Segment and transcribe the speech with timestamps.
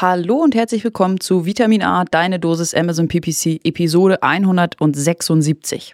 [0.00, 5.92] Hallo und herzlich willkommen zu Vitamin A, deine Dosis Amazon PPC, Episode 176.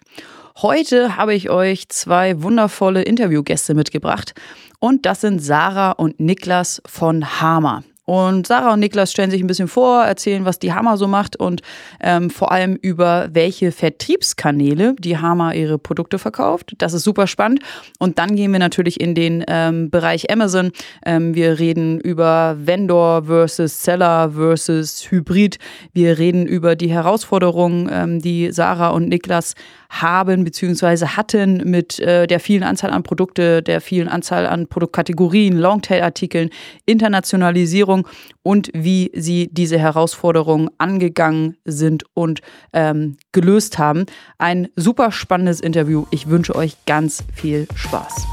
[0.61, 4.35] Heute habe ich euch zwei wundervolle Interviewgäste mitgebracht
[4.77, 7.81] und das sind Sarah und Niklas von Hama.
[8.05, 11.35] Und Sarah und Niklas stellen sich ein bisschen vor, erzählen, was die Hammer so macht
[11.35, 11.61] und
[11.99, 16.73] ähm, vor allem über welche Vertriebskanäle die Hammer ihre Produkte verkauft.
[16.77, 17.61] Das ist super spannend.
[17.97, 20.71] Und dann gehen wir natürlich in den ähm, Bereich Amazon.
[21.05, 25.57] Ähm, wir reden über Vendor versus Seller versus Hybrid.
[25.93, 29.55] Wir reden über die Herausforderungen, ähm, die Sarah und Niklas
[29.89, 31.07] haben bzw.
[31.07, 36.49] hatten mit äh, der vielen Anzahl an Produkte, der vielen Anzahl an Produktkategorien, Longtail-Artikeln,
[36.85, 38.07] Internationalisierung
[38.43, 42.41] und wie sie diese Herausforderungen angegangen sind und
[42.73, 44.05] ähm, gelöst haben.
[44.37, 46.05] Ein super spannendes Interview.
[46.11, 48.25] Ich wünsche euch ganz viel Spaß.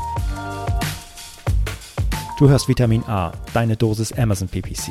[2.39, 4.91] Du hörst Vitamin A, deine Dosis Amazon PPC.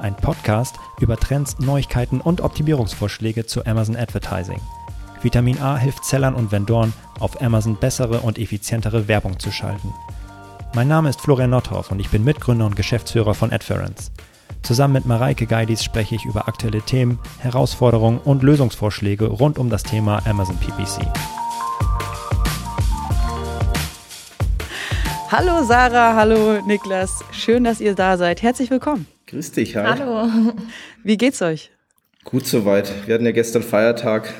[0.00, 4.60] Ein Podcast über Trends, Neuigkeiten und Optimierungsvorschläge zu Amazon Advertising.
[5.26, 9.92] Vitamin A hilft Sellern und Vendoren, auf Amazon bessere und effizientere Werbung zu schalten.
[10.72, 14.12] Mein Name ist Florian Nordhoff und ich bin Mitgründer und Geschäftsführer von Adference.
[14.62, 19.82] Zusammen mit Mareike Geidis spreche ich über aktuelle Themen, Herausforderungen und Lösungsvorschläge rund um das
[19.82, 21.04] Thema Amazon PPC.
[25.32, 27.24] Hallo Sarah, hallo Niklas.
[27.32, 28.42] Schön, dass ihr da seid.
[28.42, 29.08] Herzlich willkommen.
[29.26, 29.86] Grüß dich, hi.
[29.86, 30.28] Hallo.
[31.02, 31.72] Wie geht's euch?
[32.22, 33.08] Gut soweit.
[33.08, 34.32] Wir hatten ja gestern Feiertag.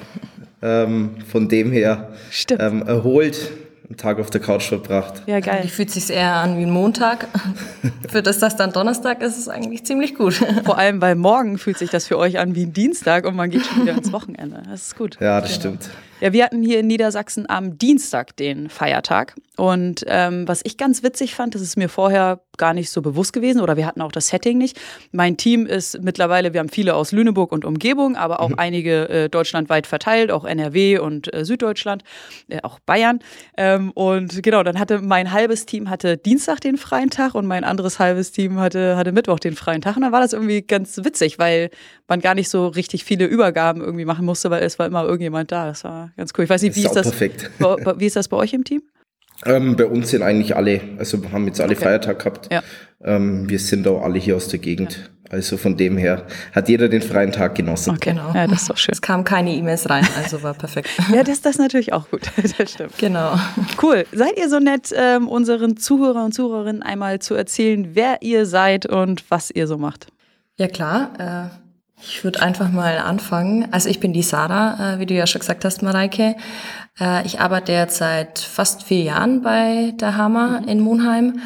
[0.62, 2.12] Ähm, von dem her
[2.58, 3.52] ähm, erholt
[3.88, 5.22] einen Tag auf der Couch verbracht.
[5.26, 5.60] Ja, geil.
[5.62, 7.28] Wie fühlt sich eher an wie ein Montag.
[8.08, 10.34] für das das dann Donnerstag ist, ist es eigentlich ziemlich gut.
[10.64, 13.50] Vor allem, weil morgen fühlt sich das für euch an wie ein Dienstag und man
[13.50, 14.62] geht schon wieder ins Wochenende.
[14.68, 15.18] Das ist gut.
[15.20, 15.60] Ja, das genau.
[15.76, 15.90] stimmt.
[16.20, 19.34] Ja, wir hatten hier in Niedersachsen am Dienstag den Feiertag.
[19.56, 23.32] Und ähm, was ich ganz witzig fand, das ist mir vorher gar nicht so bewusst
[23.32, 24.78] gewesen oder wir hatten auch das Setting nicht.
[25.12, 28.58] Mein Team ist mittlerweile, wir haben viele aus Lüneburg und Umgebung, aber auch mhm.
[28.58, 32.02] einige äh, deutschlandweit verteilt, auch NRW und äh, Süddeutschland,
[32.48, 33.20] äh, auch Bayern.
[33.56, 37.64] Ähm, und genau, dann hatte mein halbes Team hatte Dienstag den freien Tag und mein
[37.64, 39.96] anderes halbes Team hatte, hatte Mittwoch den freien Tag.
[39.96, 41.70] Und dann war das irgendwie ganz witzig, weil
[42.08, 45.52] man gar nicht so richtig viele Übergaben irgendwie machen musste, weil es war immer irgendjemand
[45.52, 45.66] da.
[45.66, 46.44] Das war ganz cool.
[46.44, 47.10] Ich weiß nicht, wie ist, ist das?
[47.10, 47.50] Perfekt.
[47.58, 48.82] Wie ist das bei euch im Team?
[49.44, 51.84] Ähm, bei uns sind eigentlich alle, also haben jetzt alle okay.
[51.84, 52.52] Feiertag gehabt.
[52.52, 52.62] Ja.
[53.04, 54.96] Ähm, wir sind auch alle hier aus der Gegend.
[54.96, 55.02] Ja.
[55.28, 57.90] Also von dem her hat jeder den freien Tag genossen.
[57.90, 58.32] Okay, genau.
[58.32, 58.92] Ja, das ist doch schön.
[58.92, 60.88] Es kamen keine E-Mails rein, also war perfekt.
[61.12, 62.30] ja, das, das ist natürlich auch gut.
[62.58, 62.96] Das stimmt.
[62.98, 63.36] Genau.
[63.82, 64.06] Cool.
[64.12, 68.86] Seid ihr so nett, ähm, unseren Zuhörer und Zuhörerinnen einmal zu erzählen, wer ihr seid
[68.86, 70.06] und was ihr so macht?
[70.58, 71.50] Ja, klar.
[71.52, 71.65] Äh
[72.00, 73.68] ich würde einfach mal anfangen.
[73.72, 76.36] Also ich bin die Sarah, äh, wie du ja schon gesagt hast, Mareike.
[77.00, 80.68] Äh, ich arbeite jetzt seit fast vier Jahren bei der Hammer mhm.
[80.68, 81.40] in Monheim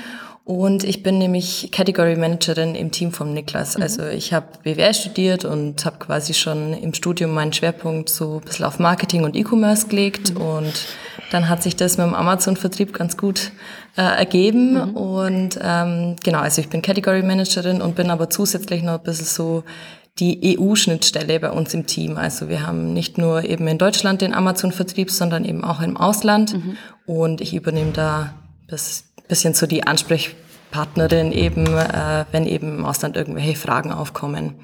[0.45, 3.77] und ich bin nämlich Category Managerin im Team von Niklas.
[3.77, 3.83] Mhm.
[3.83, 8.41] Also ich habe BWL studiert und habe quasi schon im Studium meinen Schwerpunkt so ein
[8.41, 10.41] bisschen auf Marketing und E-Commerce gelegt mhm.
[10.41, 10.87] und
[11.31, 13.53] dann hat sich das mit dem Amazon-Vertrieb ganz gut
[13.97, 14.73] äh, ergeben.
[14.73, 14.97] Mhm.
[14.97, 19.27] Und ähm, genau, also ich bin Category Managerin und bin aber zusätzlich noch ein bisschen
[19.27, 19.63] so
[20.19, 22.17] die EU-Schnittstelle bei uns im Team.
[22.17, 26.55] Also wir haben nicht nur eben in Deutschland den Amazon-Vertrieb, sondern eben auch im Ausland.
[26.55, 26.77] Mhm.
[27.07, 28.35] Und ich übernehme da
[28.69, 34.57] das bisschen so die Ansprechpartnerin eben, äh, wenn eben im Ausland irgendwelche Fragen aufkommen.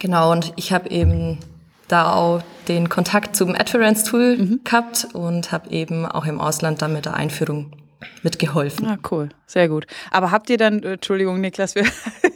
[0.00, 1.38] Genau, und ich habe eben
[1.86, 4.60] da auch den Kontakt zum Adference-Tool mhm.
[4.64, 7.72] gehabt und habe eben auch im Ausland dann mit der Einführung
[8.22, 8.86] mitgeholfen.
[8.86, 9.86] Ah, cool, sehr gut.
[10.10, 11.84] Aber habt ihr dann, äh, Entschuldigung, Niklas, wir,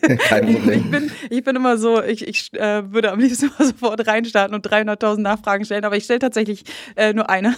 [0.17, 0.81] Kein Problem.
[0.85, 4.55] ich, bin, ich bin immer so, ich, ich äh, würde am liebsten immer sofort reinstarten
[4.55, 6.65] und 300.000 Nachfragen stellen, aber ich stelle tatsächlich
[6.97, 7.55] äh, nur eine.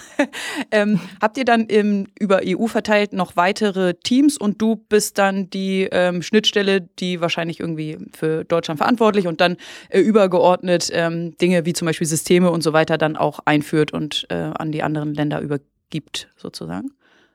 [0.71, 5.49] ähm, habt ihr dann im, über EU verteilt noch weitere Teams und du bist dann
[5.49, 9.57] die ähm, Schnittstelle, die wahrscheinlich irgendwie für Deutschland verantwortlich und dann
[9.89, 14.25] äh, übergeordnet ähm, Dinge wie zum Beispiel Systeme und so weiter dann auch einführt und
[14.29, 16.91] äh, an die anderen Länder übergibt, sozusagen?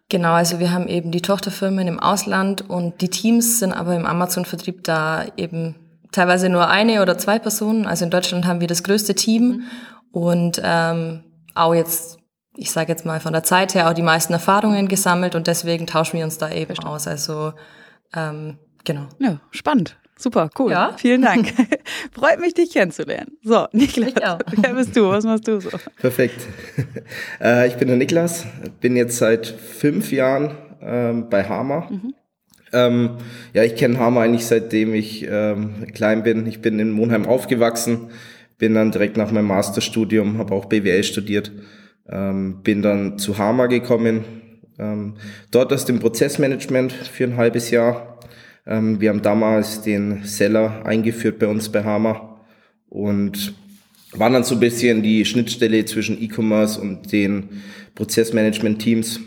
[0.09, 4.07] Genau, also wir haben eben die Tochterfirmen im Ausland und die Teams sind aber im
[4.07, 5.75] Amazon-Vertrieb da eben
[6.13, 7.87] teilweise nur eine oder zwei Personen.
[7.87, 9.63] Also in Deutschland haben wir das größte Team mhm.
[10.13, 11.25] und ähm,
[11.55, 12.19] auch jetzt,
[12.57, 15.89] ich sage jetzt mal von der Zeit her, auch die meisten Erfahrungen gesammelt und deswegen
[15.89, 16.89] tauschen wir uns da eben Verstehe.
[16.89, 17.09] aus.
[17.09, 17.53] Also
[18.15, 19.09] ähm, genau.
[19.19, 19.97] Ja, spannend.
[20.19, 20.71] Super, cool.
[20.71, 20.95] Ja?
[20.97, 21.53] Vielen Dank.
[22.13, 23.33] Freut mich, dich kennenzulernen.
[23.43, 25.09] So, Niklas, wer bist du?
[25.11, 25.71] Was machst du so?
[26.01, 26.41] Perfekt.
[27.41, 28.47] Äh, ich bin der Niklas,
[28.81, 31.89] bin jetzt seit fünf Jahren ähm, bei Hama.
[31.91, 32.15] Mhm.
[32.73, 33.11] Ähm,
[33.53, 36.47] ja, ich kenne Hama eigentlich seitdem ich ähm, klein bin.
[36.47, 38.11] Ich bin in Monheim aufgewachsen,
[38.59, 41.53] bin dann direkt nach meinem Masterstudium, habe auch BWL studiert,
[42.09, 44.25] ähm, bin dann zu Hama gekommen,
[44.79, 45.15] ähm,
[45.51, 48.16] dort aus dem Prozessmanagement für ein halbes Jahr
[48.67, 52.41] Ähm, wir haben damals den Seller eingeführt bei uns bei Hammer
[52.89, 53.55] und
[54.13, 57.63] waren dann so ein bisschen die Schnittstelle zwischen E-Commerce und den
[57.95, 59.21] Prozessmanagement-Teams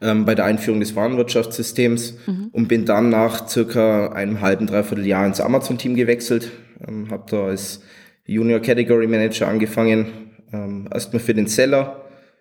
[0.00, 2.48] ähm, bei der Einführung des Warenwirtschaftssystems mhm.
[2.52, 6.50] und bin dann nach circa einem halben, dreiviertel Jahr ins Amazon-Team gewechselt.
[6.86, 7.82] Ähm, habe da als
[8.26, 10.06] Junior Category Manager angefangen,
[10.52, 12.00] ähm, erstmal für den Seller,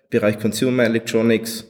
[0.10, 1.66] Bereich Consumer Electronics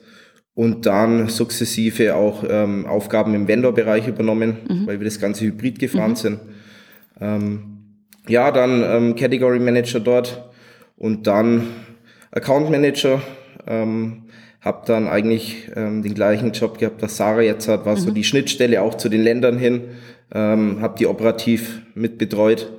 [0.55, 4.87] und dann sukzessive auch ähm, Aufgaben im Vendor-Bereich übernommen, mhm.
[4.87, 6.15] weil wir das ganze Hybrid gefahren mhm.
[6.15, 6.39] sind.
[7.19, 7.63] Ähm,
[8.27, 10.49] ja, dann ähm, Category Manager dort
[10.97, 11.67] und dann
[12.31, 13.21] Account Manager.
[13.65, 14.23] Ähm,
[14.63, 17.99] habe dann eigentlich ähm, den gleichen Job gehabt, was Sarah jetzt hat, war mhm.
[17.99, 19.81] so die Schnittstelle auch zu den Ländern hin,
[20.33, 22.71] ähm, habe die operativ mitbetreut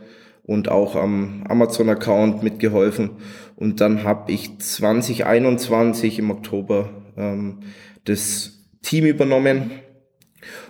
[0.45, 3.11] und auch am Amazon-Account mitgeholfen.
[3.57, 7.59] Und dann habe ich 2021 im Oktober ähm,
[8.05, 9.71] das Team übernommen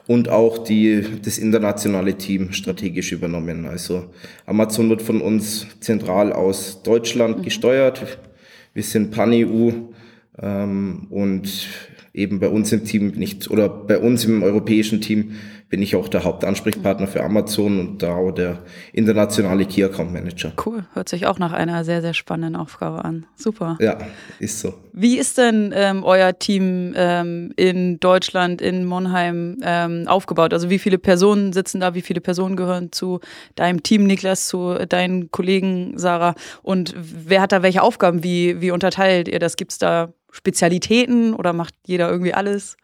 [0.07, 3.67] und auch die, das internationale Team strategisch übernommen.
[3.67, 4.11] Also
[4.47, 7.43] Amazon wird von uns zentral aus Deutschland mhm.
[7.43, 8.19] gesteuert.
[8.75, 9.71] Wir sind Pan-EU
[10.41, 11.69] ähm, und
[12.13, 15.33] eben bei uns im Team bin ich, oder bei uns im europäischen Team
[15.69, 18.59] bin ich auch der Hauptansprechpartner für Amazon und da auch der
[18.93, 20.53] internationale Key Account Manager.
[20.65, 23.27] Cool, hört sich auch nach einer sehr, sehr spannenden Aufgabe an.
[23.35, 23.77] Super.
[23.81, 23.99] Ja,
[24.39, 24.75] ist so.
[24.93, 30.53] Wie ist denn ähm, euer Team ähm, in Deutschland, in Monheim ähm, aufgebaut?
[30.53, 33.21] Also wie viele Personen sitzen da, wie viele Personen gehören zu
[33.57, 36.35] deinem Team, Niklas, zu deinen Kollegen, Sarah?
[36.63, 38.23] Und wer hat da welche Aufgaben?
[38.23, 39.57] Wie, wie unterteilt ihr das?
[39.57, 42.77] Gibt es da Spezialitäten oder macht jeder irgendwie alles?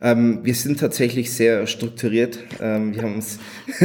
[0.00, 2.38] Ähm, wir sind tatsächlich sehr strukturiert.
[2.60, 3.38] Ähm, wir haben uns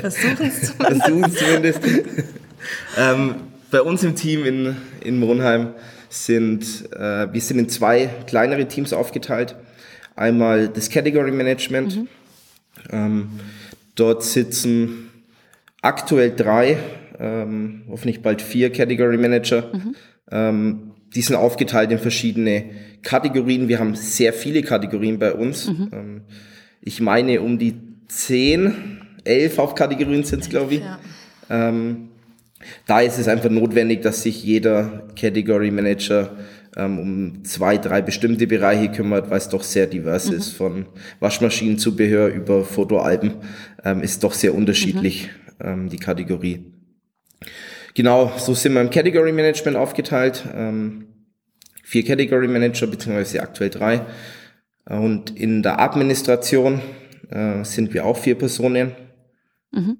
[0.00, 1.38] versuchen es zumindest.
[1.38, 1.80] zumindest.
[2.98, 3.34] ähm,
[3.70, 5.74] bei uns im Team in, in Monheim
[6.08, 9.54] sind äh, wir sind in zwei kleinere Teams aufgeteilt.
[10.16, 11.96] Einmal das Category Management.
[11.96, 12.08] Mhm.
[12.90, 13.30] Ähm,
[13.94, 15.10] dort sitzen
[15.82, 16.78] aktuell drei,
[17.18, 19.70] ähm, hoffentlich bald vier Category Manager.
[19.72, 19.94] Mhm.
[20.30, 22.64] Ähm, die sind aufgeteilt in verschiedene
[23.02, 23.68] Kategorien.
[23.68, 25.68] Wir haben sehr viele Kategorien bei uns.
[25.68, 25.88] Mhm.
[25.92, 26.20] Ähm,
[26.80, 27.74] ich meine, um die
[28.08, 30.80] zehn, elf Hauptkategorien sind es, glaube ich.
[30.80, 30.98] Ja.
[31.50, 32.08] Ähm,
[32.86, 36.36] da ist es einfach notwendig, dass sich jeder Category Manager
[36.76, 40.36] ähm, um zwei, drei bestimmte Bereiche kümmert, weil es doch sehr divers mhm.
[40.36, 40.50] ist.
[40.50, 40.86] Von
[41.18, 43.34] Waschmaschinenzubehör über Fotoalben
[43.84, 45.28] ähm, ist doch sehr unterschiedlich
[45.58, 45.66] mhm.
[45.66, 46.64] ähm, die Kategorie.
[47.94, 50.44] Genau, so sind wir im Category Management aufgeteilt.
[50.54, 51.06] Ähm,
[51.82, 54.06] vier Category Manager, beziehungsweise aktuell drei.
[54.86, 56.80] Und in der Administration
[57.30, 58.92] äh, sind wir auch vier Personen.
[59.72, 59.98] Mhm.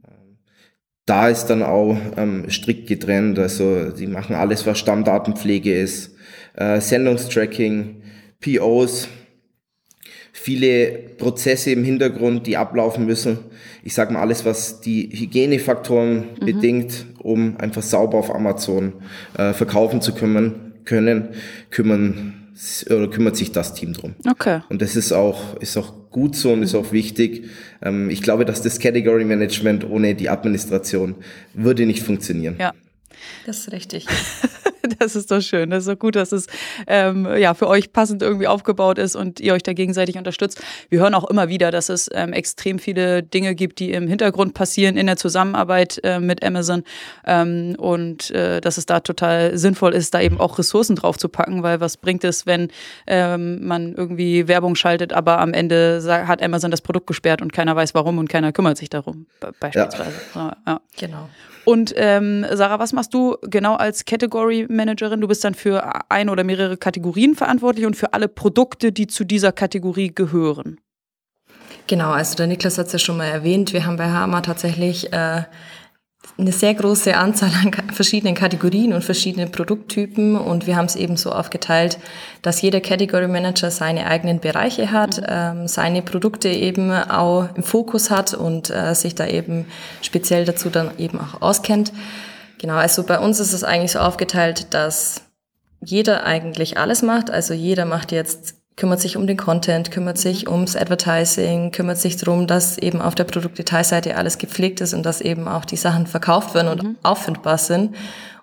[1.06, 3.38] Da ist dann auch ähm, strikt getrennt.
[3.38, 6.14] Also sie machen alles, was Stammdatenpflege ist,
[6.54, 8.02] äh, Sendungstracking,
[8.40, 9.08] POs,
[10.32, 13.38] viele Prozesse im Hintergrund, die ablaufen müssen.
[13.82, 16.44] Ich sage mal alles, was die Hygienefaktoren mhm.
[16.44, 18.94] bedingt, um einfach sauber auf Amazon
[19.36, 21.30] äh, verkaufen zu können, können,
[21.70, 22.34] kümmern
[22.86, 24.14] oder kümmert sich das Team drum.
[24.28, 24.60] Okay.
[24.68, 27.48] Und das ist auch, ist auch gut so und ist auch wichtig.
[27.80, 31.14] Ähm, ich glaube, dass das Category Management ohne die Administration
[31.54, 32.56] würde nicht funktionieren.
[32.58, 32.74] Ja.
[33.46, 34.06] Das ist richtig.
[34.98, 35.70] das ist doch schön.
[35.70, 36.46] Das ist doch gut, dass es
[36.86, 40.60] ähm, ja für euch passend irgendwie aufgebaut ist und ihr euch da gegenseitig unterstützt.
[40.88, 44.54] Wir hören auch immer wieder, dass es ähm, extrem viele Dinge gibt, die im Hintergrund
[44.54, 46.82] passieren in der Zusammenarbeit äh, mit Amazon
[47.26, 51.28] ähm, und äh, dass es da total sinnvoll ist, da eben auch Ressourcen drauf zu
[51.28, 52.68] packen, weil was bringt es, wenn
[53.06, 57.76] ähm, man irgendwie Werbung schaltet, aber am Ende hat Amazon das Produkt gesperrt und keiner
[57.76, 59.26] weiß warum und keiner kümmert sich darum,
[59.60, 60.12] beispielsweise.
[60.34, 60.56] Ja.
[60.66, 60.80] Ja.
[60.98, 61.28] Genau.
[61.70, 65.20] Und ähm, Sarah, was machst du genau als Category Managerin?
[65.20, 69.22] Du bist dann für ein oder mehrere Kategorien verantwortlich und für alle Produkte, die zu
[69.22, 70.80] dieser Kategorie gehören.
[71.86, 73.72] Genau, also der Niklas hat es ja schon mal erwähnt.
[73.72, 75.44] Wir haben bei Hama tatsächlich äh,
[76.40, 81.16] eine sehr große Anzahl an verschiedenen Kategorien und verschiedenen Produkttypen und wir haben es eben
[81.16, 81.98] so aufgeteilt,
[82.42, 85.26] dass jeder Category Manager seine eigenen Bereiche hat, mhm.
[85.28, 89.66] ähm, seine Produkte eben auch im Fokus hat und äh, sich da eben
[90.02, 91.92] speziell dazu dann eben auch auskennt.
[92.58, 95.22] Genau, also bei uns ist es eigentlich so aufgeteilt, dass
[95.82, 97.30] jeder eigentlich alles macht.
[97.30, 102.16] Also jeder macht jetzt kümmert sich um den Content, kümmert sich ums Advertising, kümmert sich
[102.16, 106.06] darum, dass eben auf der Produktdetailseite alles gepflegt ist und dass eben auch die Sachen
[106.06, 106.96] verkauft werden und mhm.
[107.02, 107.94] auffindbar sind.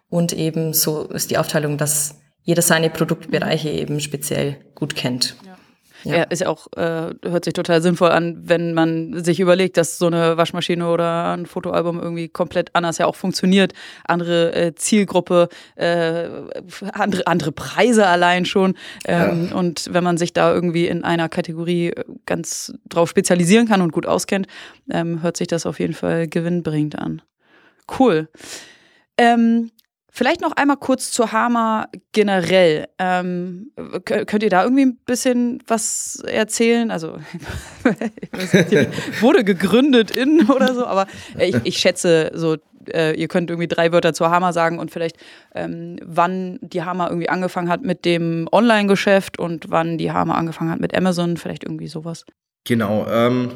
[0.10, 5.36] Und eben so ist die Aufteilung, dass jeder seine Produktbereiche eben speziell gut kennt.
[5.44, 5.57] Ja.
[6.04, 9.78] Ja, ja ist ja auch, äh, hört sich total sinnvoll an, wenn man sich überlegt,
[9.78, 13.74] dass so eine Waschmaschine oder ein Fotoalbum irgendwie komplett anders ja auch funktioniert.
[14.06, 16.30] Andere äh, Zielgruppe, äh,
[16.94, 18.76] andere, andere Preise allein schon.
[19.06, 19.56] Ähm, ja.
[19.56, 21.94] Und wenn man sich da irgendwie in einer Kategorie
[22.26, 24.48] ganz drauf spezialisieren kann und gut auskennt,
[24.92, 27.22] ähm, hört sich das auf jeden Fall gewinnbringend an.
[28.00, 28.30] Cool.
[29.18, 29.72] Ähm,
[30.18, 32.88] Vielleicht noch einmal kurz zur Hama generell.
[32.98, 33.70] Ähm,
[34.04, 36.90] könnt ihr da irgendwie ein bisschen was erzählen?
[36.90, 37.20] Also,
[38.34, 38.90] nicht,
[39.22, 41.06] wurde gegründet in oder so, aber
[41.38, 42.58] ich, ich schätze so,
[42.92, 45.18] äh, ihr könnt irgendwie drei Wörter zur Hama sagen und vielleicht,
[45.54, 50.72] ähm, wann die Hama irgendwie angefangen hat mit dem Online-Geschäft und wann die Hama angefangen
[50.72, 52.26] hat mit Amazon, vielleicht irgendwie sowas.
[52.64, 53.06] Genau.
[53.08, 53.52] Ähm,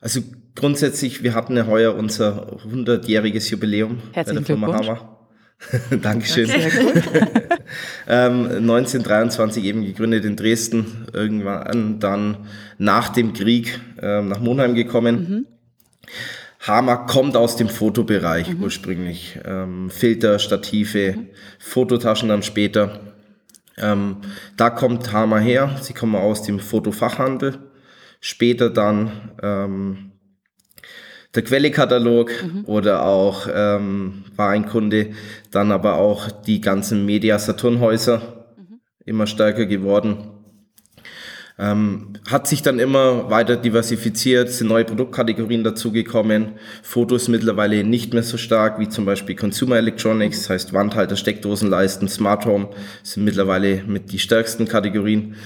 [0.00, 0.20] also
[0.56, 5.11] grundsätzlich, wir hatten ja heuer unser 100-jähriges Jubiläum Herzlichen bei der Firma Hammer.
[6.02, 6.50] Dankeschön.
[8.08, 12.36] ähm, 1923 eben gegründet in Dresden, irgendwann dann
[12.78, 15.16] nach dem Krieg ähm, nach Monheim gekommen.
[15.28, 15.46] Mhm.
[16.60, 18.62] Hammer kommt aus dem Fotobereich mhm.
[18.62, 19.38] ursprünglich.
[19.44, 21.28] Ähm, Filter, Stative, mhm.
[21.58, 23.00] Fototaschen dann später.
[23.78, 24.18] Ähm,
[24.56, 25.76] da kommt Hammer her.
[25.80, 27.58] Sie kommen aus dem Fotofachhandel.
[28.20, 30.11] Später dann ähm,
[31.34, 32.64] der Quellekatalog mhm.
[32.66, 35.10] oder auch ähm, war ein Kunde,
[35.50, 38.18] dann aber auch die ganzen Media Saturnhäuser
[38.56, 38.80] mhm.
[39.04, 40.28] immer stärker geworden.
[41.58, 46.52] Ähm, hat sich dann immer weiter diversifiziert, sind neue Produktkategorien dazugekommen.
[46.82, 52.08] Fotos mittlerweile nicht mehr so stark wie zum Beispiel Consumer Electronics, das heißt Wandhalter, Steckdosenleisten,
[52.08, 52.70] Smart Home
[53.02, 55.36] sind mittlerweile mit die stärksten Kategorien.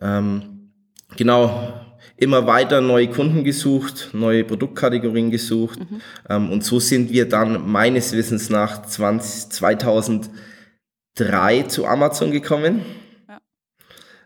[0.00, 0.72] Ähm,
[1.16, 1.77] genau,
[2.18, 5.78] immer weiter neue Kunden gesucht, neue Produktkategorien gesucht.
[5.78, 6.00] Mhm.
[6.28, 12.82] Ähm, und so sind wir dann meines Wissens nach 20, 2003 zu Amazon gekommen.
[13.28, 13.38] Ja.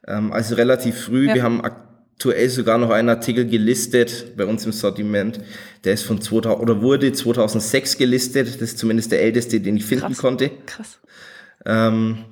[0.08, 1.28] Ähm, also relativ früh.
[1.28, 1.34] Ja.
[1.34, 5.40] Wir haben aktuell sogar noch einen Artikel gelistet bei uns im Sortiment.
[5.84, 8.48] Der ist von 2000 oder wurde 2006 gelistet.
[8.48, 10.18] Das ist zumindest der älteste, den ich finden Krass.
[10.18, 10.50] konnte.
[10.64, 10.98] Krass.
[11.66, 12.24] Ähm,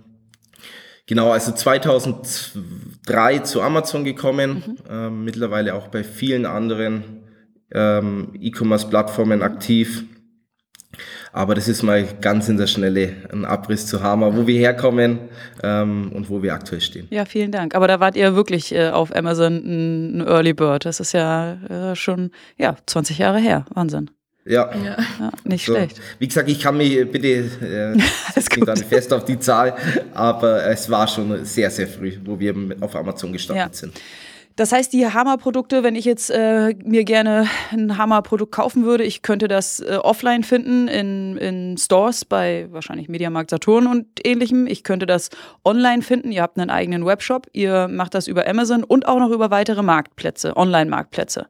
[1.11, 4.77] Genau, also 2003 zu Amazon gekommen, mhm.
[4.89, 7.25] ähm, mittlerweile auch bei vielen anderen
[7.73, 10.05] ähm, E-Commerce-Plattformen aktiv.
[11.33, 15.19] Aber das ist mal ganz in der Schnelle ein Abriss zu Hammer, wo wir herkommen
[15.65, 17.09] ähm, und wo wir aktuell stehen.
[17.11, 17.75] Ja, vielen Dank.
[17.75, 20.85] Aber da wart ihr wirklich äh, auf Amazon ein, ein Early Bird.
[20.85, 21.55] Das ist ja
[21.91, 23.65] äh, schon ja, 20 Jahre her.
[23.75, 24.13] Wahnsinn.
[24.51, 24.71] Ja.
[24.75, 24.97] ja.
[25.45, 25.75] nicht so.
[25.75, 26.01] schlecht.
[26.19, 29.77] Wie gesagt, ich kann mich bitte äh, dann fest auf die Zahl,
[30.13, 33.73] aber es war schon sehr, sehr früh, wo wir auf Amazon gestartet ja.
[33.73, 34.01] sind.
[34.57, 39.23] Das heißt, die Hammer-Produkte, wenn ich jetzt äh, mir gerne ein Hammer-Produkt kaufen würde, ich
[39.23, 44.67] könnte das äh, offline finden in, in Stores bei wahrscheinlich Mediamarkt Saturn und ähnlichem.
[44.67, 45.31] Ich könnte das
[45.65, 46.33] online finden.
[46.33, 47.47] Ihr habt einen eigenen Webshop.
[47.53, 51.47] Ihr macht das über Amazon und auch noch über weitere Marktplätze, Online-Marktplätze.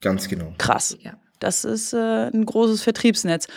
[0.00, 0.54] Ganz genau.
[0.58, 0.96] Krass.
[1.02, 1.12] Ja.
[1.38, 3.48] Das ist äh, ein großes Vertriebsnetz.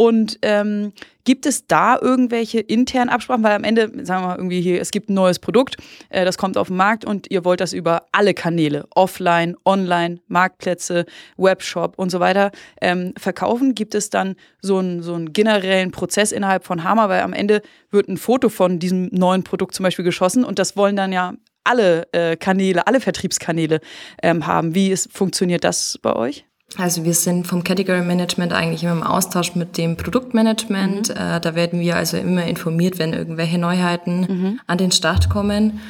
[0.00, 0.92] Und ähm,
[1.24, 3.42] gibt es da irgendwelche internen Absprachen?
[3.42, 5.76] Weil am Ende, sagen wir mal, irgendwie hier, es gibt ein neues Produkt,
[6.08, 10.20] äh, das kommt auf den Markt und ihr wollt das über alle Kanäle, offline, online,
[10.28, 11.04] Marktplätze,
[11.36, 13.74] Webshop und so weiter ähm, verkaufen.
[13.74, 17.08] Gibt es dann so einen, so einen generellen Prozess innerhalb von Hammer?
[17.08, 20.76] Weil am Ende wird ein Foto von diesem neuen Produkt zum Beispiel geschossen und das
[20.76, 23.80] wollen dann ja alle äh, Kanäle, alle Vertriebskanäle
[24.22, 24.76] ähm, haben.
[24.76, 26.47] Wie ist, funktioniert das bei euch?
[26.76, 31.08] Also wir sind vom Category Management eigentlich immer im Austausch mit dem Produktmanagement.
[31.08, 31.16] Mhm.
[31.16, 34.60] Äh, da werden wir also immer informiert, wenn irgendwelche Neuheiten mhm.
[34.66, 35.80] an den Start kommen.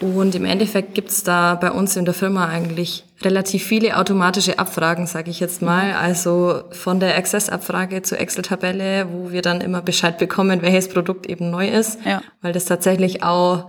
[0.00, 5.06] Und im Endeffekt gibt's da bei uns in der Firma eigentlich relativ viele automatische Abfragen,
[5.06, 5.88] sage ich jetzt mal.
[5.88, 5.96] Mhm.
[5.96, 11.50] Also von der Access-Abfrage zur Excel-Tabelle, wo wir dann immer Bescheid bekommen, welches Produkt eben
[11.50, 12.20] neu ist, ja.
[12.42, 13.68] weil das tatsächlich auch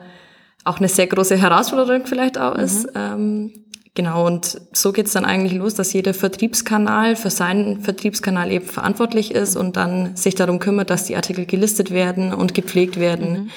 [0.65, 2.63] auch eine sehr große Herausforderung vielleicht auch mhm.
[2.63, 2.87] ist.
[2.93, 3.53] Ähm,
[3.99, 9.31] Genau, und so geht's dann eigentlich los, dass jeder Vertriebskanal für seinen Vertriebskanal eben verantwortlich
[9.35, 13.49] ist und dann sich darum kümmert, dass die Artikel gelistet werden und gepflegt werden.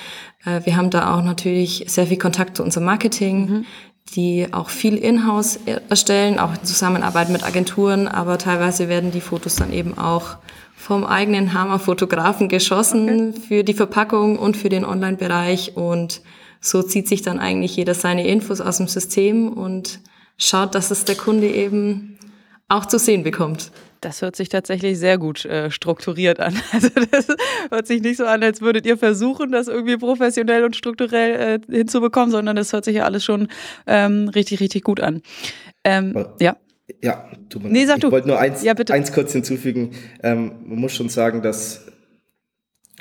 [0.44, 0.52] Mhm.
[0.52, 3.64] Äh, wir haben da auch natürlich sehr viel Kontakt zu unserem Marketing, mhm.
[4.16, 9.54] die auch viel in-house erstellen, auch in Zusammenarbeit mit Agenturen, aber teilweise werden die Fotos
[9.54, 10.38] dann eben auch
[10.74, 13.40] vom eigenen Hammer-Fotografen geschossen okay.
[13.46, 16.20] für die Verpackung und für den Online-Bereich und
[16.60, 20.00] so zieht sich dann eigentlich jeder seine Infos aus dem System und
[20.36, 22.18] schaut, dass es der Kunde eben
[22.68, 23.70] auch zu sehen bekommt.
[24.00, 26.54] Das hört sich tatsächlich sehr gut äh, strukturiert an.
[26.72, 27.28] Also das
[27.70, 31.72] hört sich nicht so an, als würdet ihr versuchen, das irgendwie professionell und strukturell äh,
[31.72, 33.46] hinzubekommen, sondern das hört sich ja alles schon
[33.86, 35.22] ähm, richtig, richtig gut an.
[35.84, 36.56] Ähm, ja.
[37.00, 39.92] Ja, du, nee, sag ich wollte nur eins, ja, eins kurz hinzufügen.
[40.22, 41.86] Ähm, man muss schon sagen, dass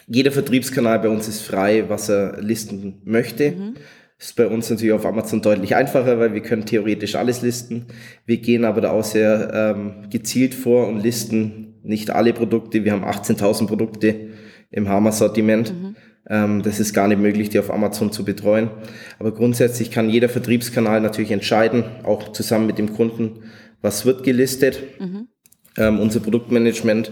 [0.06, 3.52] jeder Vertriebskanal bei uns ist frei, was er listen möchte.
[3.52, 3.74] Mhm.
[4.22, 7.88] Ist bei uns natürlich auf Amazon deutlich einfacher, weil wir können theoretisch alles listen.
[8.28, 12.84] Wir gehen aber da auch sehr ähm, gezielt vor und listen nicht alle Produkte.
[12.84, 14.30] Wir haben 18.000 Produkte
[14.70, 15.74] im Hammer-Sortiment.
[15.74, 15.96] Mhm.
[16.30, 18.70] Ähm, das ist gar nicht möglich, die auf Amazon zu betreuen.
[19.18, 23.46] Aber grundsätzlich kann jeder Vertriebskanal natürlich entscheiden, auch zusammen mit dem Kunden,
[23.82, 24.84] was wird gelistet.
[25.00, 25.30] Mhm.
[25.78, 27.12] Ähm, unser Produktmanagement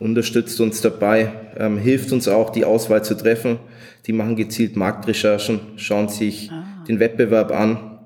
[0.00, 3.58] unterstützt uns dabei, ähm, hilft uns auch, die Auswahl zu treffen.
[4.06, 6.84] Die machen gezielt Marktrecherchen, schauen sich ah.
[6.88, 8.00] den Wettbewerb an,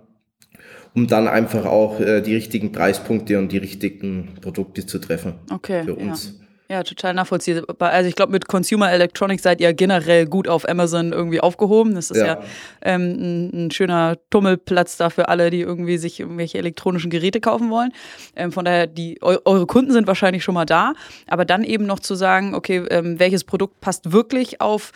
[0.93, 5.85] um dann einfach auch äh, die richtigen Preispunkte und die richtigen Produkte zu treffen okay,
[5.85, 6.35] für uns.
[6.39, 6.44] Ja.
[6.67, 7.91] Ja, total nachvollziehbar.
[7.91, 11.95] Also ich glaube, mit Consumer Electronics seid ihr generell gut auf Amazon irgendwie aufgehoben.
[11.95, 12.43] Das ist ja, ja
[12.81, 17.71] ähm, ein, ein, schöner Tummelplatz da für alle, die irgendwie sich irgendwelche elektronischen Geräte kaufen
[17.71, 17.93] wollen.
[18.35, 20.95] Ähm, von daher, die, eu eure Kunden sind wahrscheinlich schon mal da.
[21.27, 24.93] Aber dann eben noch zu sagen, okay, ähm, welches Produkt passt wirklich auf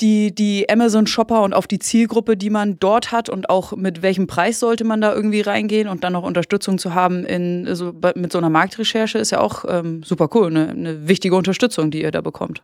[0.00, 4.26] die, die Amazon-Shopper und auf die Zielgruppe, die man dort hat und auch mit welchem
[4.26, 8.32] Preis sollte man da irgendwie reingehen und dann noch Unterstützung zu haben in, so, mit
[8.32, 12.10] so einer Marktrecherche ist ja auch ähm, super cool, eine, eine wichtige Unterstützung, die ihr
[12.10, 12.62] da bekommt.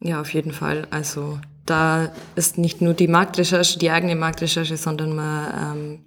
[0.00, 0.86] Ja, auf jeden Fall.
[0.90, 6.04] Also da ist nicht nur die Marktrecherche, die eigene Marktrecherche, sondern man ähm,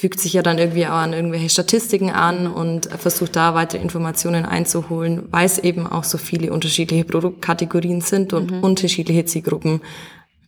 [0.00, 4.46] fügt sich ja dann irgendwie auch an irgendwelche Statistiken an und versucht da weitere Informationen
[4.46, 8.64] einzuholen, weil es eben auch so viele unterschiedliche Produktkategorien sind und mhm.
[8.64, 9.82] unterschiedliche Zielgruppen.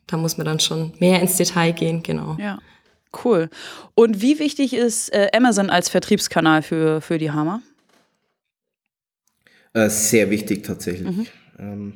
[0.07, 2.39] Da muss man dann schon mehr ins Detail gehen, genau.
[2.41, 2.61] Ja.
[3.25, 3.51] Cool.
[3.95, 7.61] Und wie wichtig ist äh, Amazon als Vertriebskanal für, für die Hammer?
[9.75, 11.15] Äh, sehr wichtig tatsächlich.
[11.15, 11.27] Mhm.
[11.59, 11.93] Ähm,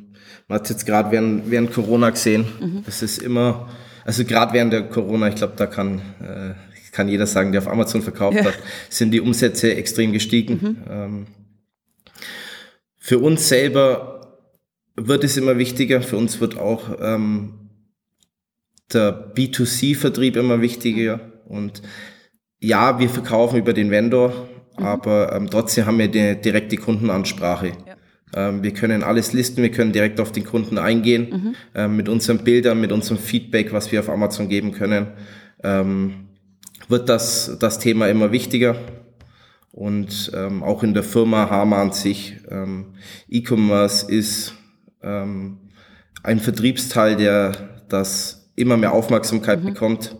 [0.47, 2.45] man hat es jetzt gerade während, während Corona gesehen.
[2.61, 2.85] Mhm.
[2.87, 3.71] Es ist immer,
[4.05, 6.66] also gerade während der Corona, ich glaube, da kann äh,
[6.97, 8.47] kann jeder sagen, der auf Amazon verkauft ja.
[8.47, 10.55] hat, sind die Umsätze extrem gestiegen.
[10.55, 10.77] Mhm.
[10.91, 11.27] Ähm,
[12.97, 14.41] für uns selber
[14.97, 16.01] wird es immer wichtiger.
[16.01, 17.69] Für uns wird auch ähm,
[18.93, 21.21] der B2C-Vertrieb immer wichtiger.
[21.47, 21.83] Und
[22.59, 24.49] ja, wir verkaufen über den Vendor,
[24.79, 24.85] mhm.
[24.85, 27.69] aber ähm, trotzdem haben wir die direkte Kundenansprache.
[27.69, 27.97] Ja.
[28.35, 31.55] Ähm, wir können alles listen, wir können direkt auf den Kunden eingehen, mhm.
[31.75, 35.09] ähm, mit unseren Bildern, mit unserem Feedback, was wir auf Amazon geben können.
[35.63, 36.26] Ähm,
[36.89, 38.77] wird das, das Thema immer wichtiger.
[39.73, 42.95] Und ähm, auch in der Firma Hama an sich, ähm,
[43.29, 44.55] E-Commerce ist
[45.03, 45.59] ähm,
[46.23, 47.53] ein Vertriebsteil, der
[47.89, 49.67] das immer mehr Aufmerksamkeit mhm.
[49.67, 50.17] bekommt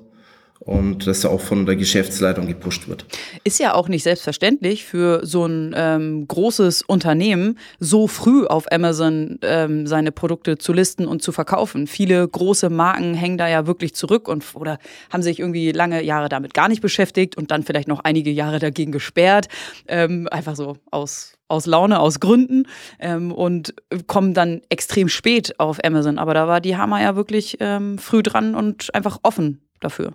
[0.67, 3.07] und das auch von der Geschäftsleitung gepusht wird.
[3.45, 9.39] Ist ja auch nicht selbstverständlich für so ein ähm, großes Unternehmen, so früh auf Amazon
[9.43, 11.87] ähm, seine Produkte zu listen und zu verkaufen.
[11.87, 14.79] Viele große Marken hängen da ja wirklich zurück und oder
[15.11, 18.59] haben sich irgendwie lange Jahre damit gar nicht beschäftigt und dann vielleicht noch einige Jahre
[18.59, 19.47] dagegen gesperrt,
[19.87, 22.65] ähm, einfach so aus aus Laune, aus Gründen
[22.99, 23.73] ähm, und
[24.09, 26.19] kommen dann extrem spät auf Amazon.
[26.19, 30.15] Aber da war die Hammer ja wirklich ähm, früh dran und einfach offen dafür.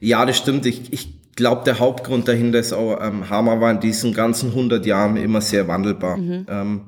[0.00, 0.66] Ja, das stimmt.
[0.66, 4.84] Ich, ich glaube, der Hauptgrund dahinter ist auch, ähm, Hammer war in diesen ganzen 100
[4.86, 6.16] Jahren immer sehr wandelbar.
[6.16, 6.46] Mhm.
[6.48, 6.80] Ähm,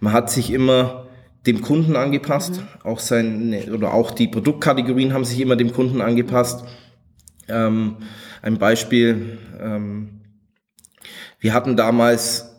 [0.00, 1.06] man hat sich immer
[1.46, 2.90] dem Kunden angepasst, mhm.
[2.90, 6.64] auch seine, oder auch die Produktkategorien haben sich immer dem Kunden angepasst.
[7.48, 7.96] Ähm,
[8.42, 10.20] ein Beispiel, ähm,
[11.38, 12.50] wir hatten damals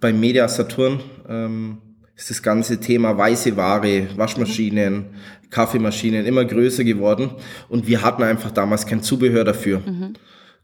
[0.00, 1.78] beim Media Saturn, ähm,
[2.20, 5.06] ist das ganze Thema weiße Ware, Waschmaschinen,
[5.48, 7.30] Kaffeemaschinen immer größer geworden
[7.70, 9.80] und wir hatten einfach damals kein Zubehör dafür.
[9.80, 10.12] Mhm.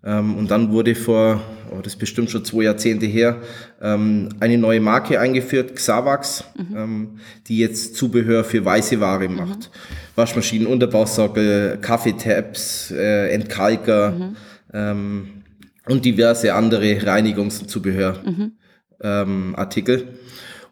[0.05, 1.41] Ähm, und dann wurde vor,
[1.71, 3.41] oh, das ist bestimmt schon zwei Jahrzehnte her,
[3.81, 6.77] ähm, eine neue Marke eingeführt, Xavax, mhm.
[6.77, 9.59] ähm, die jetzt Zubehör für weiße Ware macht.
[9.59, 10.15] Mhm.
[10.15, 14.35] Waschmaschinen, Unterbausockel, Kaffeetabs, äh, Entkalker
[14.75, 15.29] ähm,
[15.89, 20.09] und diverse andere Reinigungs- und Zubehörartikel.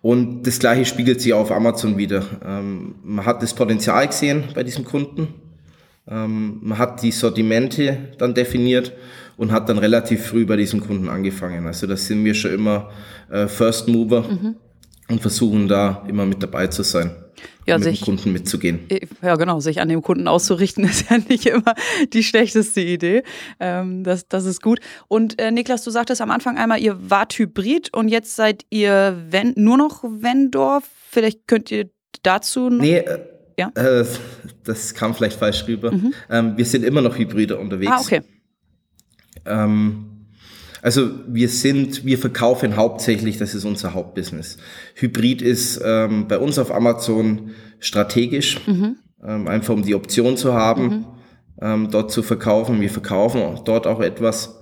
[0.04, 2.22] Und das gleiche spiegelt sich auf Amazon wieder.
[2.44, 5.28] Ähm, man hat das Potenzial gesehen bei diesem Kunden.
[6.06, 8.92] Ähm, man hat die Sortimente dann definiert
[9.38, 11.66] und hat dann relativ früh bei diesem Kunden angefangen.
[11.66, 12.90] Also das sind wir schon immer
[13.30, 14.56] äh, First Mover mhm.
[15.08, 17.23] und versuchen da immer mit dabei zu sein
[17.66, 18.80] ja, mit sich, dem Kunden mitzugehen.
[18.88, 21.74] Äh, ja, genau, sich an dem Kunden auszurichten, ist ja nicht immer
[22.12, 23.22] die schlechteste Idee.
[23.60, 24.80] Ähm, das, das ist gut.
[25.08, 29.24] Und äh, Niklas, du sagtest am Anfang einmal, ihr wart Hybrid und jetzt seid ihr
[29.30, 30.82] wenn, nur noch Vendor.
[31.10, 31.90] Vielleicht könnt ihr
[32.22, 32.82] dazu noch.
[32.82, 33.20] Nee, äh,
[33.58, 33.70] ja?
[33.74, 34.04] Äh,
[34.64, 35.92] das kam vielleicht falsch rüber.
[35.92, 36.14] Mhm.
[36.30, 37.92] Ähm, wir sind immer noch Hybride unterwegs.
[37.92, 38.22] Ah, okay.
[39.46, 40.13] Ähm,
[40.84, 44.58] also wir sind, wir verkaufen hauptsächlich, das ist unser Hauptbusiness.
[44.96, 48.96] Hybrid ist ähm, bei uns auf Amazon strategisch, mhm.
[49.26, 51.04] ähm, einfach um die Option zu haben, mhm.
[51.62, 52.82] ähm, dort zu verkaufen.
[52.82, 54.60] Wir verkaufen dort auch etwas,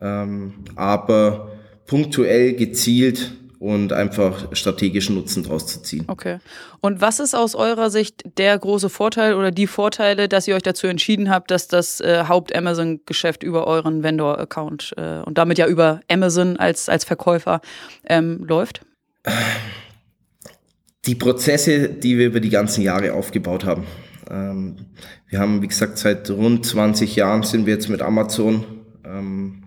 [0.00, 1.52] ähm, aber
[1.86, 6.04] punktuell gezielt und einfach strategischen Nutzen draus zu ziehen.
[6.06, 6.38] Okay.
[6.80, 10.62] Und was ist aus eurer Sicht der große Vorteil oder die Vorteile, dass ihr euch
[10.62, 16.00] dazu entschieden habt, dass das äh, Haupt-Amazon-Geschäft über euren Vendor-Account äh, und damit ja über
[16.08, 17.60] Amazon als, als Verkäufer
[18.08, 18.82] ähm, läuft?
[21.06, 23.86] Die Prozesse, die wir über die ganzen Jahre aufgebaut haben.
[24.30, 24.76] Ähm,
[25.28, 28.64] wir haben, wie gesagt, seit rund 20 Jahren sind wir jetzt mit Amazon
[29.04, 29.64] ähm,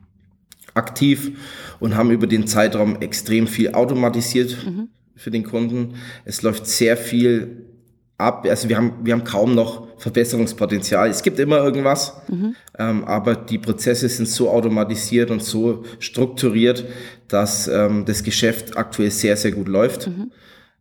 [0.74, 1.32] aktiv
[1.80, 4.90] und haben über den Zeitraum extrem viel automatisiert mhm.
[5.16, 5.96] für den Kunden.
[6.26, 7.66] Es läuft sehr viel
[8.18, 8.46] ab.
[8.48, 11.10] Also wir haben, wir haben kaum noch Verbesserungspotenzial.
[11.10, 12.56] Es gibt immer irgendwas, mhm.
[12.78, 16.86] ähm, aber die Prozesse sind so automatisiert und so strukturiert,
[17.28, 20.08] dass ähm, das Geschäft aktuell sehr, sehr gut läuft.
[20.08, 20.32] Mhm.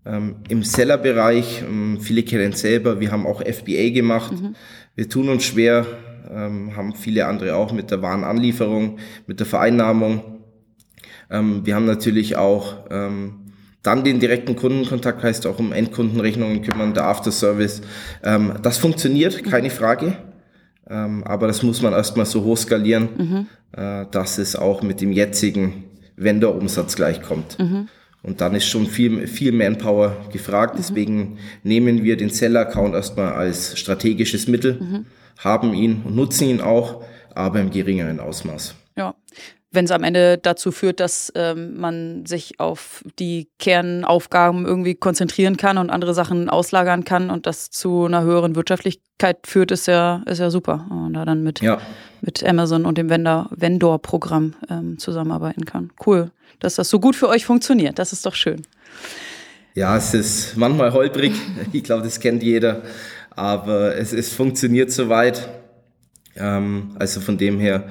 [0.07, 4.33] Ähm, Im Seller-Bereich, ähm, viele kennen selber, wir haben auch FBA gemacht.
[4.33, 4.55] Mhm.
[4.94, 5.87] Wir tun uns schwer,
[6.33, 10.40] ähm, haben viele andere auch mit der Warenanlieferung, mit der Vereinnahmung.
[11.31, 16.95] Ähm, wir haben natürlich auch ähm, dann den direkten Kundenkontakt, heißt auch um Endkundenrechnungen kümmern,
[16.95, 17.83] der Afterservice.
[18.23, 20.16] Ähm, das funktioniert, keine Frage.
[20.88, 23.47] Ähm, aber das muss man erstmal so hoch skalieren, mhm.
[23.81, 25.85] äh, dass es auch mit dem jetzigen
[26.16, 27.59] Vendor-Umsatz gleichkommt.
[27.59, 27.88] Mhm.
[28.23, 30.75] Und dann ist schon viel, viel Manpower gefragt.
[30.75, 30.79] Mhm.
[30.79, 34.79] Deswegen nehmen wir den Seller-Account erstmal als strategisches Mittel.
[34.81, 35.07] Mhm
[35.40, 37.03] haben ihn und nutzen ihn auch,
[37.35, 38.74] aber im geringeren Ausmaß.
[38.96, 39.14] Ja.
[39.72, 45.57] Wenn es am Ende dazu führt, dass ähm, man sich auf die Kernaufgaben irgendwie konzentrieren
[45.57, 50.24] kann und andere Sachen auslagern kann und das zu einer höheren Wirtschaftlichkeit führt, ist ja,
[50.26, 50.88] ist ja super.
[50.90, 51.79] Und da dann mit, ja.
[52.20, 55.92] mit Amazon und dem Vendor-Programm ähm, zusammenarbeiten kann.
[56.05, 58.00] Cool, dass das so gut für euch funktioniert.
[58.00, 58.62] Das ist doch schön.
[59.74, 61.33] Ja, es ist manchmal holprig.
[61.72, 62.83] Ich glaube, das kennt jeder
[63.31, 65.49] aber es, es funktioniert soweit.
[66.37, 67.85] Ähm, also von dem her,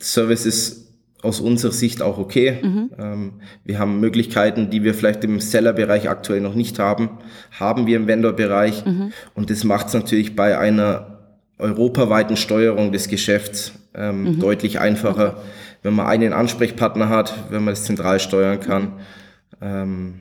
[0.00, 0.88] Service ist
[1.22, 2.58] aus unserer Sicht auch okay.
[2.62, 2.90] Mhm.
[2.98, 3.32] Ähm,
[3.64, 7.10] wir haben Möglichkeiten, die wir vielleicht im Seller-Bereich aktuell noch nicht haben,
[7.58, 8.84] haben wir im Vendor-Bereich.
[8.84, 9.12] Mhm.
[9.34, 11.18] Und das macht es natürlich bei einer
[11.58, 14.40] europaweiten Steuerung des Geschäfts ähm, mhm.
[14.40, 15.42] deutlich einfacher,
[15.82, 18.92] wenn man einen Ansprechpartner hat, wenn man das zentral steuern kann.
[19.60, 20.20] Ähm,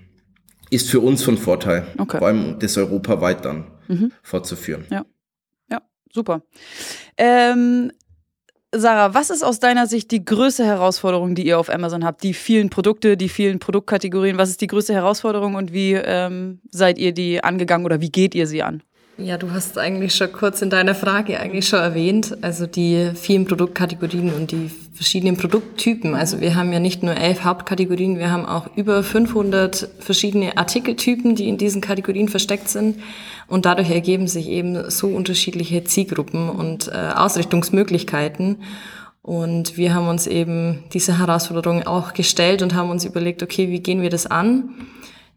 [0.70, 2.18] ist für uns von Vorteil, okay.
[2.18, 4.12] vor allem das europaweit dann mhm.
[4.22, 4.86] fortzuführen.
[4.90, 5.06] Ja,
[5.70, 6.42] ja, super.
[7.18, 7.92] Ähm,
[8.74, 12.22] Sarah, was ist aus deiner Sicht die größte Herausforderung, die ihr auf Amazon habt?
[12.24, 14.38] Die vielen Produkte, die vielen Produktkategorien.
[14.38, 18.36] Was ist die größte Herausforderung und wie ähm, seid ihr die angegangen oder wie geht
[18.36, 18.84] ihr sie an?
[19.20, 23.46] Ja, du hast eigentlich schon kurz in deiner Frage eigentlich schon erwähnt, also die vielen
[23.46, 26.14] Produktkategorien und die verschiedenen Produkttypen.
[26.14, 31.34] Also wir haben ja nicht nur elf Hauptkategorien, wir haben auch über 500 verschiedene Artikeltypen,
[31.34, 33.00] die in diesen Kategorien versteckt sind.
[33.48, 38.58] Und dadurch ergeben sich eben so unterschiedliche Zielgruppen und äh, Ausrichtungsmöglichkeiten.
[39.24, 43.80] Und wir haben uns eben diese Herausforderung auch gestellt und haben uns überlegt, okay, wie
[43.80, 44.76] gehen wir das an?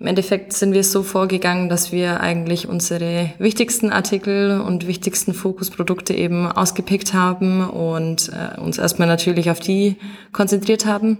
[0.00, 6.14] Im Endeffekt sind wir so vorgegangen, dass wir eigentlich unsere wichtigsten Artikel und wichtigsten Fokusprodukte
[6.14, 9.96] eben ausgepickt haben und äh, uns erstmal natürlich auf die
[10.32, 11.18] konzentriert haben.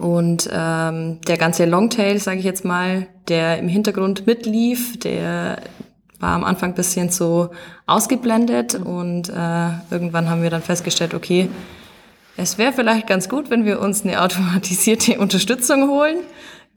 [0.00, 5.58] Und ähm, der ganze Longtail, sage ich jetzt mal, der im Hintergrund mitlief, der
[6.18, 7.50] war am Anfang bisschen so
[7.86, 11.48] ausgeblendet und äh, irgendwann haben wir dann festgestellt, okay,
[12.36, 16.16] es wäre vielleicht ganz gut, wenn wir uns eine automatisierte Unterstützung holen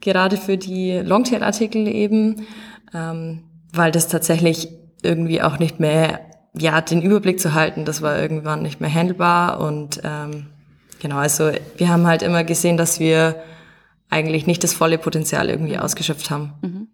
[0.00, 2.46] gerade für die Longtail-Artikel eben,
[2.94, 4.68] ähm, weil das tatsächlich
[5.02, 6.20] irgendwie auch nicht mehr,
[6.56, 10.46] ja, den Überblick zu halten, das war irgendwann nicht mehr handelbar und ähm,
[11.00, 13.42] genau, also wir haben halt immer gesehen, dass wir
[14.08, 16.54] eigentlich nicht das volle Potenzial irgendwie ausgeschöpft haben.
[16.62, 16.88] Mhm.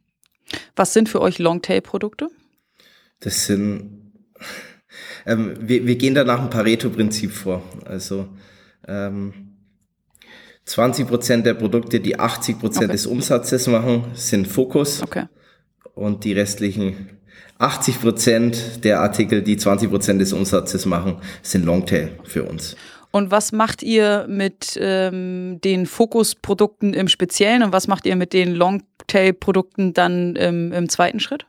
[0.76, 2.28] Was sind für euch Longtail-Produkte?
[3.20, 4.12] Das sind,
[5.24, 7.62] ähm, wir, wir gehen da nach dem Pareto-Prinzip vor.
[7.84, 8.28] Also
[8.86, 9.45] ähm,
[10.66, 12.92] 20 Prozent der Produkte, die 80 Prozent okay.
[12.92, 15.02] des Umsatzes machen, sind Fokus.
[15.02, 15.26] Okay.
[15.94, 17.10] Und die restlichen
[17.58, 22.76] 80 Prozent der Artikel, die 20 Prozent des Umsatzes machen, sind Longtail für uns.
[23.12, 28.34] Und was macht ihr mit ähm, den Fokusprodukten im Speziellen und was macht ihr mit
[28.34, 31.46] den Longtail-Produkten dann im, im zweiten Schritt?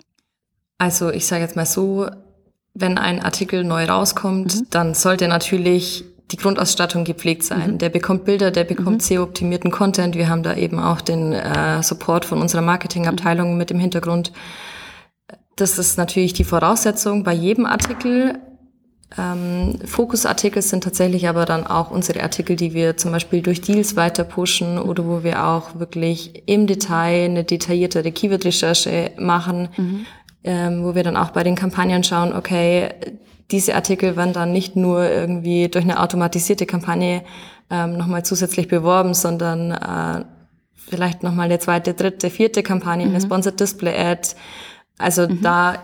[0.78, 2.08] Also ich sage jetzt mal so,
[2.74, 4.68] wenn ein Artikel neu rauskommt, mhm.
[4.70, 7.74] dann sollte natürlich die Grundausstattung gepflegt sein.
[7.74, 7.78] Mhm.
[7.78, 9.00] Der bekommt Bilder, der bekommt mhm.
[9.00, 10.16] SEO-optimierten Content.
[10.16, 13.58] Wir haben da eben auch den äh, Support von unserer Marketingabteilung mhm.
[13.58, 14.34] mit im Hintergrund.
[15.56, 18.40] Das ist natürlich die Voraussetzung bei jedem Artikel.
[19.18, 23.96] Ähm, Fokusartikel sind tatsächlich aber dann auch unsere Artikel, die wir zum Beispiel durch Deals
[23.96, 30.06] weiter pushen oder wo wir auch wirklich im Detail eine detailliertere Keyword-Recherche machen, mhm.
[30.44, 32.90] ähm, wo wir dann auch bei den Kampagnen schauen, okay,
[33.52, 37.24] diese Artikel werden dann nicht nur irgendwie durch eine automatisierte Kampagne
[37.70, 40.26] ähm, nochmal zusätzlich beworben, sondern äh,
[40.76, 43.12] vielleicht nochmal eine zweite, dritte, vierte Kampagne, mhm.
[43.12, 44.30] eine Sponsored Display Ad.
[44.98, 45.42] Also mhm.
[45.42, 45.76] da,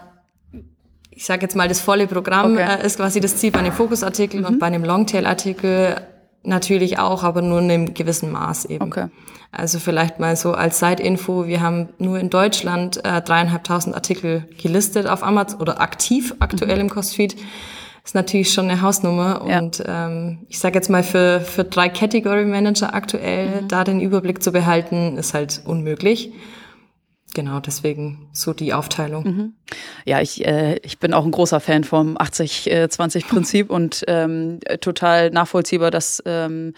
[1.10, 2.80] ich sage jetzt mal, das volle Programm okay.
[2.82, 4.46] äh, ist quasi das Ziel bei einem Fokusartikel mhm.
[4.46, 6.02] und bei einem Longtail-Artikel
[6.44, 8.84] natürlich auch, aber nur in einem gewissen Maß eben.
[8.84, 9.08] Okay.
[9.52, 15.08] Also vielleicht mal so als Side-Info, wir haben nur in Deutschland äh, dreieinhalbtausend Artikel gelistet
[15.08, 16.82] auf Amazon oder aktiv aktuell mhm.
[16.82, 17.36] im Costfeed
[18.04, 19.46] ist natürlich schon eine Hausnummer.
[19.48, 19.60] Ja.
[19.60, 23.68] Und ähm, ich sage jetzt mal, für, für drei Category Manager aktuell mhm.
[23.70, 26.32] da den Überblick zu behalten, ist halt unmöglich.
[27.34, 29.24] Genau, deswegen so die Aufteilung.
[29.24, 29.54] Mhm.
[30.06, 35.32] Ja, ich, äh, ich bin auch ein großer Fan vom 80-20-Prinzip äh, und ähm, total
[35.32, 36.74] nachvollziehbar, dass ähm,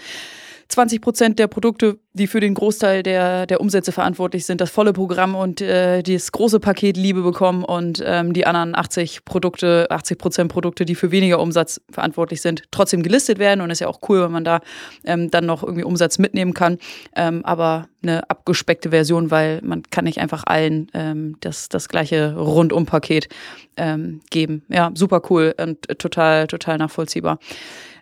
[0.67, 4.93] 20 Prozent der Produkte, die für den Großteil der, der Umsätze verantwortlich sind, das volle
[4.93, 10.17] Programm und äh, das große Paket Liebe bekommen und ähm, die anderen 80 Produkte, 80
[10.17, 13.61] Prozent Produkte, die für weniger Umsatz verantwortlich sind, trotzdem gelistet werden.
[13.61, 14.61] Und ist ja auch cool, wenn man da
[15.03, 16.79] ähm, dann noch irgendwie Umsatz mitnehmen kann.
[17.15, 22.35] Ähm, aber eine abgespeckte Version, weil man kann nicht einfach allen ähm, das, das gleiche
[22.35, 23.29] Rundum-Paket
[23.77, 24.63] ähm, geben.
[24.69, 27.39] Ja, super cool und total, total nachvollziehbar.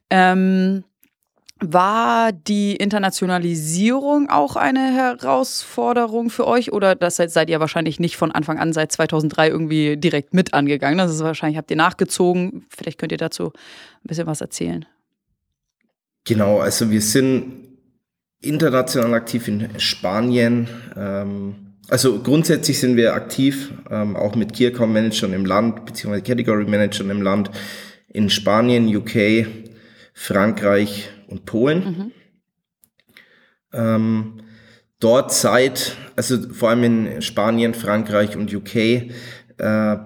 [0.10, 0.84] Ähm,
[1.72, 8.32] war die Internationalisierung auch eine Herausforderung für euch oder das seid, ihr wahrscheinlich nicht von
[8.32, 10.98] Anfang an seit 2003 irgendwie direkt mit angegangen?
[10.98, 12.66] Das ist wahrscheinlich, habt ihr nachgezogen.
[12.70, 14.86] Vielleicht könnt ihr dazu ein bisschen was erzählen.
[16.26, 17.68] Genau, also wir sind
[18.42, 20.68] international aktiv in Spanien.
[20.96, 21.56] Ähm,
[21.90, 26.66] also grundsätzlich sind wir aktiv, ähm, auch mit Key Account Managern im Land, beziehungsweise Category
[26.66, 27.52] Managern im Land,
[28.08, 29.48] in Spanien, UK,
[30.14, 31.84] Frankreich, und Polen.
[31.84, 32.12] Mhm.
[33.74, 34.34] Ähm,
[35.00, 38.76] dort seit, also vor allem in Spanien, Frankreich und UK,
[39.58, 39.98] äh,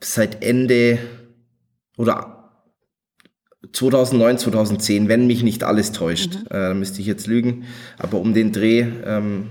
[0.00, 0.98] seit Ende
[1.98, 2.40] oder
[3.72, 6.46] 2009, 2010, wenn mich nicht alles täuscht, mhm.
[6.50, 7.66] äh, müsste ich jetzt lügen,
[7.98, 9.48] aber um den Dreh ähm,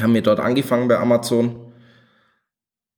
[0.00, 1.72] haben wir dort angefangen bei Amazon.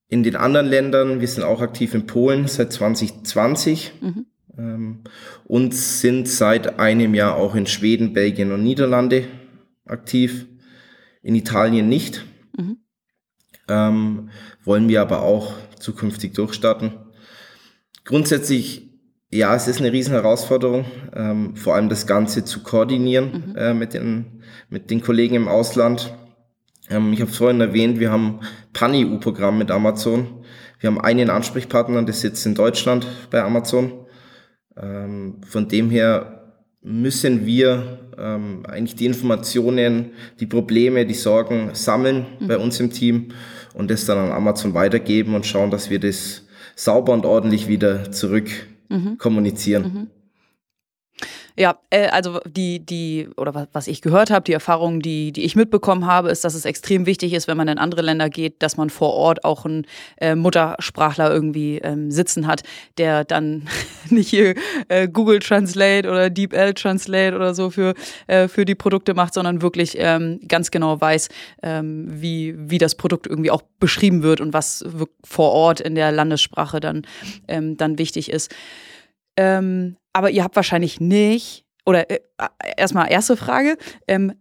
[0.08, 3.92] In den anderen Ländern, wir sind auch aktiv in Polen seit 2020.
[4.02, 4.26] Mhm.
[4.58, 5.00] Ähm,
[5.44, 9.24] und sind seit einem Jahr auch in Schweden, Belgien und Niederlande
[9.86, 10.46] aktiv.
[11.22, 12.24] In Italien nicht.
[12.56, 12.78] Mhm.
[13.68, 14.30] Ähm,
[14.64, 16.92] wollen wir aber auch zukünftig durchstarten.
[18.04, 18.90] Grundsätzlich,
[19.30, 20.84] ja, es ist eine riesen Herausforderung,
[21.14, 23.56] ähm, vor allem das Ganze zu koordinieren mhm.
[23.56, 26.12] äh, mit, den, mit den Kollegen im Ausland.
[26.90, 28.40] Ähm, ich habe es vorhin erwähnt, wir haben
[28.72, 30.44] Pan-EU-Programm mit Amazon.
[30.80, 34.01] Wir haben einen Ansprechpartner, der sitzt in Deutschland bei Amazon.
[34.80, 36.42] Ähm, von dem her
[36.82, 42.48] müssen wir ähm, eigentlich die Informationen, die Probleme, die Sorgen sammeln mhm.
[42.48, 43.28] bei uns im Team
[43.74, 48.10] und das dann an Amazon weitergeben und schauen, dass wir das sauber und ordentlich wieder
[48.10, 48.50] zurück
[48.88, 49.18] mhm.
[49.18, 49.82] kommunizieren.
[49.82, 50.06] Mhm.
[51.56, 55.54] Ja, äh, also die, die, oder was ich gehört habe, die Erfahrung, die, die ich
[55.54, 58.76] mitbekommen habe, ist, dass es extrem wichtig ist, wenn man in andere Länder geht, dass
[58.76, 59.86] man vor Ort auch einen
[60.18, 62.62] äh, Muttersprachler irgendwie ähm, sitzen hat,
[62.96, 63.68] der dann
[64.10, 64.54] nicht hier
[64.88, 67.94] äh, Google Translate oder DeepL Translate oder so für,
[68.26, 71.28] äh, für die Produkte macht, sondern wirklich ähm, ganz genau weiß,
[71.62, 74.84] ähm, wie, wie das Produkt irgendwie auch beschrieben wird und was
[75.24, 77.02] vor Ort in der Landessprache dann,
[77.48, 78.50] ähm, dann wichtig ist.
[79.36, 82.20] Ähm, aber ihr habt wahrscheinlich nicht, oder äh,
[82.76, 84.34] erstmal erste Frage, ähm,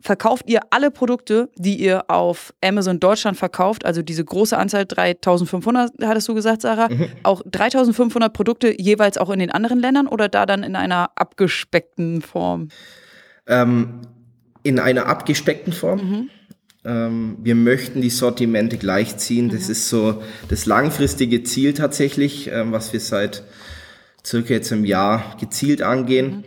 [0.00, 5.92] verkauft ihr alle Produkte, die ihr auf Amazon Deutschland verkauft, also diese große Anzahl 3500,
[6.02, 7.08] hattest du gesagt, Sarah, mhm.
[7.24, 12.22] auch 3500 Produkte jeweils auch in den anderen Ländern oder da dann in einer abgespeckten
[12.22, 12.68] Form?
[13.46, 14.02] Ähm,
[14.62, 15.98] in einer abgespeckten Form.
[15.98, 16.30] Mhm.
[16.84, 19.46] Ähm, wir möchten die Sortimente gleichziehen.
[19.46, 19.50] Mhm.
[19.50, 23.42] Das ist so das langfristige Ziel tatsächlich, ähm, was wir seit
[24.28, 26.26] circa jetzt im Jahr gezielt angehen.
[26.26, 26.44] Mhm.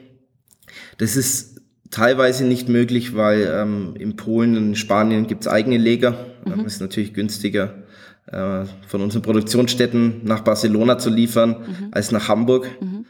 [0.98, 6.26] Das ist teilweise nicht möglich, weil ähm, in Polen und in Spanien gibt's eigene Leger.
[6.46, 6.54] Mhm.
[6.54, 7.84] Ähm, ist natürlich günstiger,
[8.28, 11.88] äh, von unseren Produktionsstätten nach Barcelona zu liefern, mhm.
[11.92, 12.70] als nach Hamburg.
[12.82, 13.06] Mhm.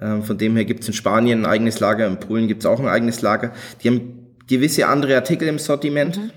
[0.00, 2.88] Ähm, von dem her gibt's in Spanien ein eigenes Lager, in Polen gibt's auch ein
[2.88, 3.52] eigenes Lager.
[3.82, 6.30] Die haben gewisse andere Artikel im Sortiment, mhm.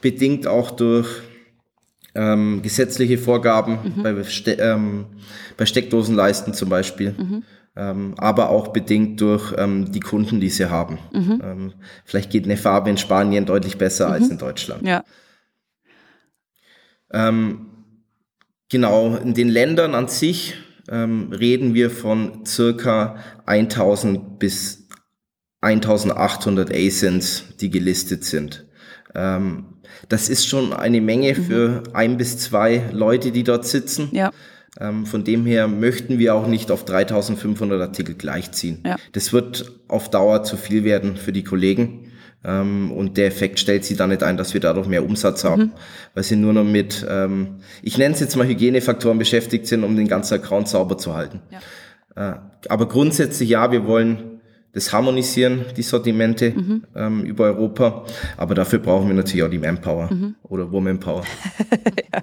[0.00, 1.08] bedingt auch durch
[2.16, 4.02] ähm, gesetzliche Vorgaben mhm.
[4.02, 5.06] bei, Ste ähm,
[5.56, 7.12] bei Steckdosenleisten zum Beispiel.
[7.12, 7.42] Mhm.
[7.78, 10.98] Ähm, aber auch bedingt durch ähm, die Kunden, die sie haben.
[11.12, 11.42] Mhm.
[11.44, 11.72] Ähm,
[12.06, 14.32] vielleicht geht eine Farbe in Spanien deutlich besser als mhm.
[14.32, 14.86] in Deutschland.
[14.86, 15.04] Ja.
[17.12, 17.66] Ähm,
[18.70, 20.54] genau, in den Ländern an sich
[20.88, 24.88] ähm, reden wir von circa 1000 bis
[25.60, 28.66] 1800 ASINs, die gelistet sind.
[29.14, 29.75] Ähm,
[30.08, 31.44] das ist schon eine Menge mhm.
[31.44, 34.08] für ein bis zwei Leute, die dort sitzen.
[34.12, 34.30] Ja.
[34.78, 38.82] Ähm, von dem her möchten wir auch nicht auf 3500 Artikel gleichziehen.
[38.84, 38.96] Ja.
[39.12, 42.12] Das wird auf Dauer zu viel werden für die Kollegen.
[42.44, 45.62] Ähm, und der Effekt stellt sie dann nicht ein, dass wir dadurch mehr Umsatz haben,
[45.62, 45.72] mhm.
[46.14, 49.96] weil sie nur noch mit, ähm, ich nenne es jetzt mal Hygienefaktoren beschäftigt sind, um
[49.96, 51.40] den ganzen Account sauber zu halten.
[51.50, 52.32] Ja.
[52.32, 52.36] Äh,
[52.68, 54.35] aber grundsätzlich ja, wir wollen
[54.72, 56.84] das harmonisieren, die Sortimente mhm.
[56.94, 58.04] ähm, über Europa.
[58.36, 60.34] Aber dafür brauchen wir natürlich auch die Manpower mhm.
[60.42, 61.24] oder Womanpower.
[62.12, 62.22] ja.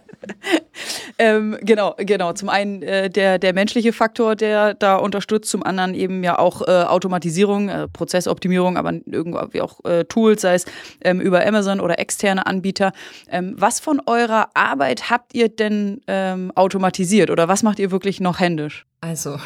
[1.18, 2.34] ähm, genau, genau.
[2.34, 6.62] Zum einen äh, der, der menschliche Faktor, der da unterstützt, zum anderen eben ja auch
[6.62, 10.66] äh, Automatisierung, äh, Prozessoptimierung, aber irgendwie auch äh, Tools, sei es
[11.02, 12.92] ähm, über Amazon oder externe Anbieter.
[13.30, 18.20] Ähm, was von eurer Arbeit habt ihr denn ähm, automatisiert oder was macht ihr wirklich
[18.20, 18.86] noch händisch?
[19.02, 19.38] Also,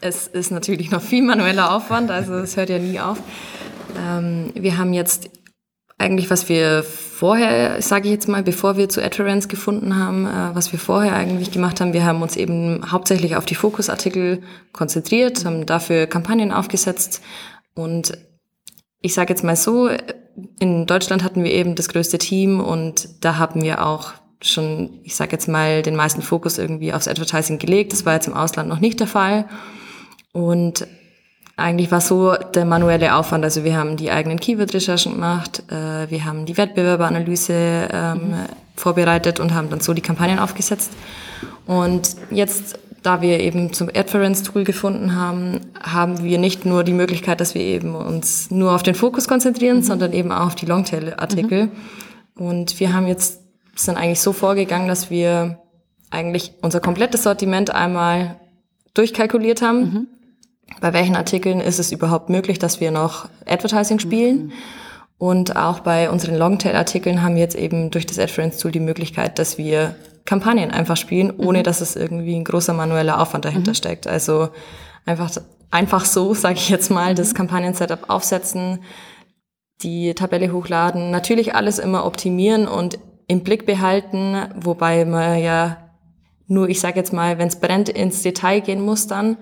[0.00, 3.18] es ist natürlich noch viel manueller Aufwand, also es hört ja nie auf.
[3.96, 5.30] Ähm, wir haben jetzt
[5.96, 10.54] eigentlich, was wir vorher, sage ich jetzt mal, bevor wir zu Adference gefunden haben, äh,
[10.54, 15.44] was wir vorher eigentlich gemacht haben, wir haben uns eben hauptsächlich auf die Fokusartikel konzentriert,
[15.44, 17.22] haben dafür Kampagnen aufgesetzt
[17.74, 18.18] und
[19.00, 19.90] ich sage jetzt mal so,
[20.58, 25.14] in Deutschland hatten wir eben das größte Team und da haben wir auch schon, ich
[25.14, 27.92] sage jetzt mal, den meisten Fokus irgendwie aufs Advertising gelegt.
[27.92, 29.46] Das war jetzt im Ausland noch nicht der Fall.
[30.32, 30.86] Und
[31.56, 33.44] eigentlich war so der manuelle Aufwand.
[33.44, 38.34] Also wir haben die eigenen Keyword-Recherchen gemacht, äh, wir haben die Wettbewerberanalyse ähm, mhm.
[38.74, 40.92] vorbereitet und haben dann so die Kampagnen aufgesetzt.
[41.66, 47.40] Und jetzt, da wir eben zum Adference-Tool gefunden haben, haben wir nicht nur die Möglichkeit,
[47.40, 49.82] dass wir eben uns nur auf den Fokus konzentrieren, mhm.
[49.82, 51.66] sondern eben auch auf die Longtail-Artikel.
[51.66, 51.70] Mhm.
[52.36, 53.40] Und wir haben jetzt
[53.76, 55.58] sind eigentlich so vorgegangen, dass wir
[56.10, 58.36] eigentlich unser komplettes Sortiment einmal
[58.94, 60.08] durchkalkuliert haben.
[60.66, 60.74] Mhm.
[60.80, 64.46] Bei welchen Artikeln ist es überhaupt möglich, dass wir noch Advertising spielen?
[64.46, 64.52] Mhm.
[65.18, 69.58] Und auch bei unseren Longtail-Artikeln haben wir jetzt eben durch das AdFriends-Tool die Möglichkeit, dass
[69.58, 71.62] wir Kampagnen einfach spielen, ohne mhm.
[71.64, 73.76] dass es irgendwie ein großer manueller Aufwand dahinter mhm.
[73.76, 74.06] steckt.
[74.06, 74.48] Also
[75.06, 75.30] einfach,
[75.70, 77.36] einfach so, sage ich jetzt mal, das mhm.
[77.36, 78.80] Kampagnen-Setup aufsetzen,
[79.82, 85.78] die Tabelle hochladen, natürlich alles immer optimieren und im Blick behalten, wobei man ja
[86.46, 89.38] nur, ich sage jetzt mal, wenn es brennt, ins Detail gehen muss dann.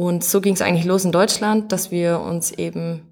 [0.00, 3.02] Und so ging es eigentlich los in Deutschland, dass wir uns eben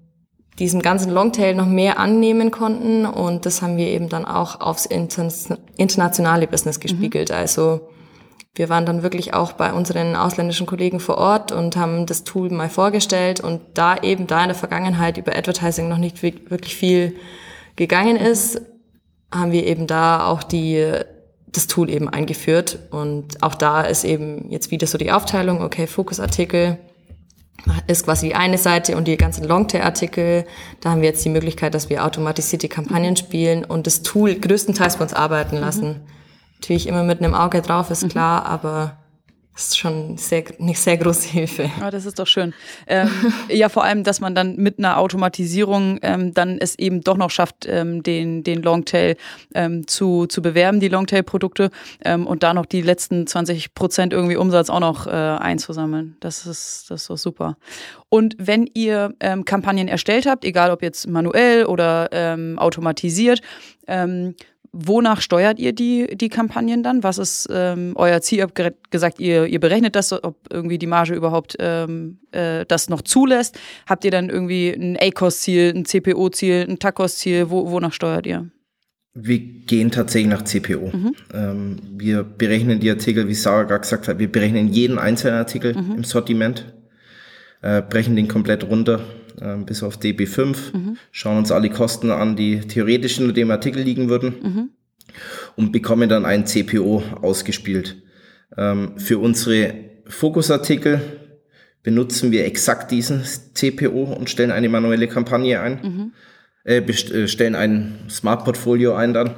[0.57, 4.87] diesem ganzen Longtail noch mehr annehmen konnten und das haben wir eben dann auch aufs
[4.87, 6.81] internationale Business mhm.
[6.81, 7.29] gespiegelt.
[7.29, 7.35] Mhm.
[7.35, 7.89] Also
[8.55, 12.49] wir waren dann wirklich auch bei unseren ausländischen Kollegen vor Ort und haben das Tool
[12.49, 17.17] mal vorgestellt und da eben da in der Vergangenheit über Advertising noch nicht wirklich viel
[17.75, 18.63] gegangen ist,
[19.31, 20.91] haben wir eben da auch die,
[21.51, 22.79] das Tool eben eingeführt.
[22.91, 26.77] Und auch da ist eben jetzt wieder so die Aufteilung, okay, Fokusartikel
[27.87, 30.45] ist quasi die eine Seite und die ganzen Longtail-Artikel.
[30.81, 34.97] Da haben wir jetzt die Möglichkeit, dass wir automatisierte Kampagnen spielen und das Tool größtenteils
[34.97, 35.87] bei uns arbeiten lassen.
[35.87, 36.01] Mhm.
[36.61, 38.09] Natürlich immer mit einem Auge drauf, ist mhm.
[38.09, 38.97] klar, aber
[39.55, 41.63] ist schon sehr, eine sehr große Hilfe.
[41.63, 42.53] Ja, ah, das ist doch schön.
[42.87, 43.09] Ähm,
[43.49, 47.29] ja, vor allem, dass man dann mit einer Automatisierung ähm, dann es eben doch noch
[47.29, 49.17] schafft, ähm, den, den Longtail
[49.53, 51.71] ähm, zu, zu bewerben, die Longtail-Produkte
[52.05, 56.15] ähm, und da noch die letzten 20 Prozent irgendwie Umsatz auch noch äh, einzusammeln.
[56.19, 57.57] Das ist, das ist doch super.
[58.07, 62.09] Und wenn ihr ähm, Kampagnen erstellt habt, egal ob jetzt manuell oder
[62.57, 63.41] automatisiert,
[63.87, 64.35] ähm,
[64.71, 67.01] Wonach steuert ihr die, die Kampagnen dann?
[67.01, 68.39] Was ist ähm, euer Ziel?
[68.39, 72.87] Ihr habt gesagt, ihr, ihr berechnet das, ob irgendwie die Marge überhaupt ähm, äh, das
[72.89, 73.57] noch zulässt.
[73.87, 77.49] Habt ihr dann irgendwie ein ACOS-Ziel, ein CPO-Ziel, ein TACOS-Ziel?
[77.49, 78.49] Wo, wonach steuert ihr?
[79.15, 80.91] Wir gehen tatsächlich nach CPO.
[80.93, 81.15] Mhm.
[81.33, 85.75] Ähm, wir berechnen die Artikel, wie Sarah gerade gesagt hat, wir berechnen jeden einzelnen Artikel
[85.75, 85.95] mhm.
[85.97, 86.73] im Sortiment,
[87.61, 89.01] äh, brechen den komplett runter
[89.41, 90.97] ähm, bis auf DB5, mhm.
[91.11, 94.69] schauen uns alle Kosten an, die theoretisch in dem Artikel liegen würden mhm.
[95.55, 98.01] und bekommen dann ein CPO ausgespielt.
[98.57, 99.73] Ähm, für unsere
[100.07, 101.01] Fokusartikel
[101.83, 106.13] benutzen wir exakt diesen CPO und stellen eine manuelle Kampagne ein, mhm.
[106.63, 109.35] äh, stellen ein Smart Portfolio ein dann.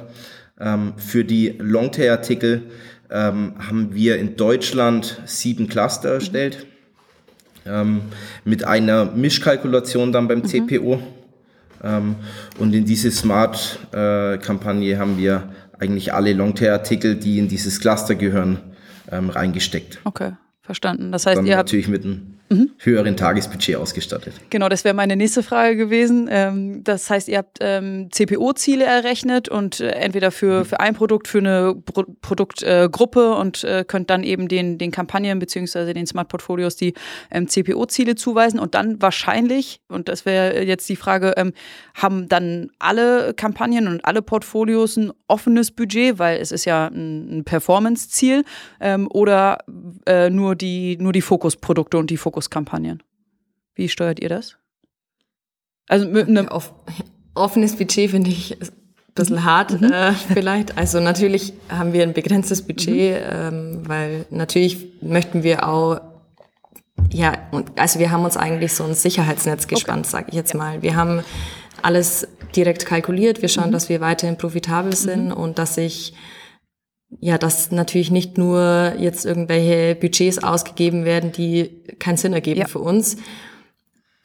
[0.58, 2.62] Ähm, für die Longtail-Artikel
[3.10, 6.66] ähm, haben wir in Deutschland sieben Cluster erstellt
[7.66, 8.02] ähm,
[8.44, 10.68] mit einer Mischkalkulation dann beim mhm.
[10.68, 11.02] CPO.
[11.84, 12.16] Ähm,
[12.58, 15.48] und in diese Smart-Kampagne äh, haben wir
[15.78, 18.58] eigentlich alle Longtail-Artikel, die in dieses Cluster gehören,
[19.10, 19.98] ähm, reingesteckt.
[20.04, 21.10] Okay, verstanden.
[21.10, 22.70] Das heißt, dann ihr habt natürlich mit einem mhm.
[22.78, 24.34] höheren Tagesbudget ausgestattet.
[24.50, 26.28] Genau, das wäre meine nächste Frage gewesen.
[26.30, 30.64] Ähm, das heißt, ihr habt ähm, CPO-Ziele errechnet und äh, entweder für, mhm.
[30.66, 35.38] für ein Produkt, für eine Pro Produktgruppe und äh, könnt dann eben den, den Kampagnen
[35.38, 36.94] beziehungsweise den Smart Portfolios die
[37.30, 41.34] ähm, CPO-Ziele zuweisen und dann wahrscheinlich, und das wäre jetzt die Frage,
[41.94, 47.42] haben dann alle Kampagnen und alle Portfolios ein offenes Budget, weil es ist ja ein,
[47.44, 48.44] Performance-Ziel
[49.10, 49.58] oder
[50.06, 53.02] äh, nur die, nur die Fokusprodukte und die Fokus Fokuskampagnen.
[53.74, 54.56] Wie steuert ihr das?
[55.88, 56.72] Also mit einem Off
[57.34, 58.68] offenes Budget finde ich ein
[59.14, 59.90] bisschen hart mhm.
[59.90, 60.76] äh, vielleicht.
[60.76, 63.30] Also natürlich haben wir ein begrenztes Budget, mhm.
[63.30, 66.00] ähm, weil natürlich möchten wir auch
[67.10, 67.32] ja,
[67.76, 70.10] also wir haben uns eigentlich so ein Sicherheitsnetz gespannt, okay.
[70.10, 70.82] sage ich jetzt mal.
[70.82, 71.24] Wir haben
[71.80, 73.42] alles direkt kalkuliert.
[73.42, 73.72] Wir schauen, mhm.
[73.72, 75.32] dass wir weiterhin profitabel sind mhm.
[75.32, 76.14] und dass ich
[77.20, 82.66] ja, dass natürlich nicht nur jetzt irgendwelche Budgets ausgegeben werden, die keinen Sinn ergeben ja.
[82.66, 83.16] für uns.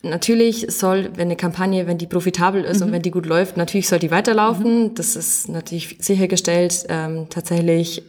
[0.03, 2.87] Natürlich soll, wenn eine Kampagne, wenn die profitabel ist mhm.
[2.87, 4.83] und wenn die gut läuft, natürlich soll die weiterlaufen.
[4.83, 4.95] Mhm.
[4.95, 6.85] Das ist natürlich sichergestellt.
[6.89, 8.03] Ähm, tatsächlich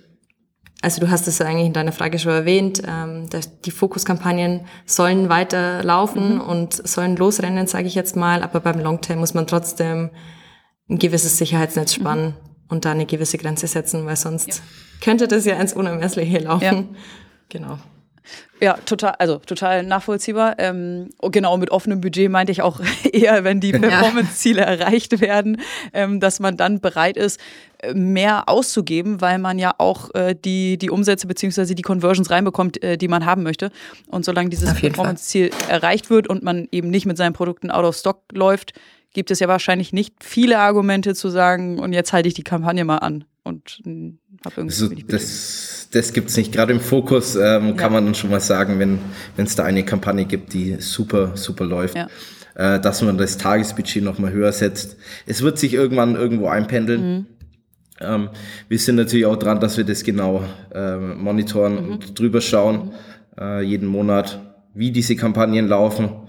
[0.81, 4.61] also du hast es ja eigentlich in deiner Frage schon erwähnt, ähm, dass die Fokuskampagnen
[4.87, 6.41] sollen weiter laufen mhm.
[6.41, 10.11] und sollen losrennen, sage ich jetzt mal, aber beim Longtail muss man trotzdem
[10.89, 12.01] ein gewisses Sicherheitsnetz mhm.
[12.01, 12.49] spannen mhm.
[12.69, 14.55] Und da eine gewisse Grenze setzen, weil sonst ja.
[15.01, 16.65] könnte das ja ins Unermessliche laufen.
[16.65, 16.85] Ja.
[17.49, 17.79] Genau.
[18.61, 20.57] Ja, total, also total nachvollziehbar.
[20.59, 22.81] Ähm, genau, mit offenem Budget meinte ich auch
[23.13, 25.61] eher, wenn die Performance-Ziele erreicht werden,
[25.93, 27.41] ähm, dass man dann bereit ist,
[27.79, 32.83] äh, mehr auszugeben, weil man ja auch äh, die, die Umsätze beziehungsweise die Conversions reinbekommt,
[32.83, 33.71] äh, die man haben möchte.
[34.09, 37.97] Und solange dieses Performance-Ziel erreicht wird und man eben nicht mit seinen Produkten out of
[37.97, 38.73] stock läuft,
[39.19, 42.85] gibt es ja wahrscheinlich nicht viele Argumente zu sagen, und jetzt halte ich die Kampagne
[42.85, 44.73] mal an und hm, habe irgendwie.
[44.73, 46.53] Also das das gibt es nicht.
[46.53, 47.73] Gerade im Fokus ähm, ja.
[47.73, 49.01] kann man dann schon mal sagen, wenn
[49.37, 51.97] es da eine Kampagne gibt, die super, super läuft.
[51.97, 52.07] Ja.
[52.55, 54.97] Äh, dass man das Tagesbudget nochmal höher setzt.
[55.27, 57.01] Es wird sich irgendwann irgendwo einpendeln.
[57.01, 57.27] Mhm.
[58.01, 58.29] Ähm,
[58.69, 61.93] wir sind natürlich auch dran, dass wir das genau äh, monitoren mhm.
[61.93, 62.93] und drüber schauen,
[63.37, 63.43] mhm.
[63.43, 64.41] äh, jeden Monat,
[64.75, 66.28] wie diese Kampagnen laufen.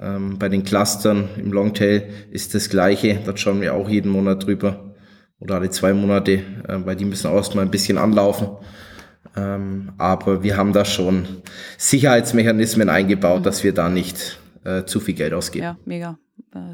[0.00, 3.20] Ähm, bei den Clustern im Longtail ist das Gleiche.
[3.24, 4.94] Dort schauen wir auch jeden Monat drüber
[5.40, 8.48] oder alle zwei Monate, äh, weil die müssen auch mal ein bisschen anlaufen.
[9.36, 11.26] Ähm, aber wir haben da schon
[11.76, 13.44] Sicherheitsmechanismen eingebaut, mhm.
[13.44, 15.64] dass wir da nicht äh, zu viel Geld ausgeben.
[15.64, 16.18] Ja, mega.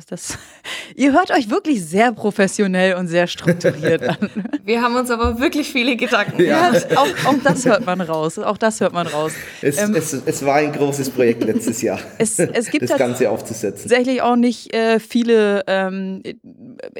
[0.09, 0.39] Das,
[0.97, 4.31] ihr hört euch wirklich sehr professionell und sehr strukturiert an.
[4.65, 6.69] Wir haben uns aber wirklich viele Gedanken ja.
[6.69, 6.87] gemacht.
[6.91, 8.39] Ja, auch, auch, das hört man raus.
[8.39, 9.33] Auch das hört man raus.
[9.63, 13.31] Es, ähm, es, es war ein großes Projekt letztes Jahr, es, es gibt das Ganze
[13.31, 13.89] aufzusetzen.
[13.89, 16.23] Tatsächlich auch nicht äh, viele, ähm,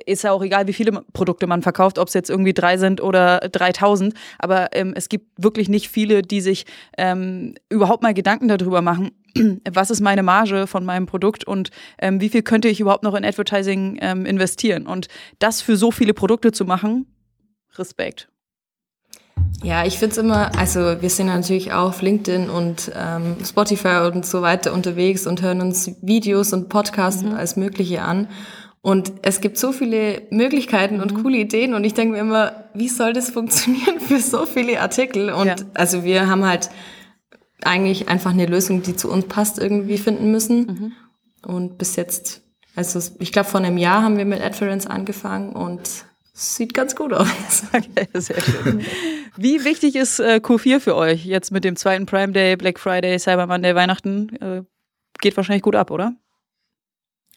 [0.05, 3.01] ist ja auch egal, wie viele Produkte man verkauft, ob es jetzt irgendwie drei sind
[3.01, 6.65] oder 3000, aber ähm, es gibt wirklich nicht viele, die sich
[6.99, 9.11] ähm, überhaupt mal Gedanken darüber machen,
[9.71, 13.15] was ist meine Marge von meinem Produkt und ähm, wie viel könnte ich überhaupt noch
[13.15, 14.87] in Advertising ähm, investieren.
[14.87, 15.09] Und
[15.39, 17.07] das für so viele Produkte zu machen,
[17.79, 18.29] Respekt.
[19.63, 24.11] Ja, ich finde es immer, also wir sind natürlich auch auf LinkedIn und ähm, Spotify
[24.13, 27.31] und so weiter unterwegs und hören uns Videos und Podcasts mhm.
[27.31, 28.29] und alles Mögliche an.
[28.83, 31.23] Und es gibt so viele Möglichkeiten und mhm.
[31.23, 35.31] coole Ideen und ich denke mir immer, wie soll das funktionieren für so viele Artikel?
[35.31, 35.57] Und ja.
[35.75, 36.71] also wir haben halt
[37.63, 40.67] eigentlich einfach eine Lösung, die zu uns passt, irgendwie finden müssen.
[40.67, 40.93] Mhm.
[41.47, 42.43] Und bis jetzt,
[42.75, 45.89] also ich glaube, vor einem Jahr haben wir mit Adference angefangen und
[46.33, 47.29] sieht ganz gut aus.
[47.73, 48.85] Okay, sehr schön.
[49.37, 53.19] Wie wichtig ist äh, Q4 für euch jetzt mit dem zweiten Prime Day, Black Friday,
[53.19, 54.35] Cyber Monday, Weihnachten?
[54.37, 54.63] Äh,
[55.19, 56.15] geht wahrscheinlich gut ab, oder?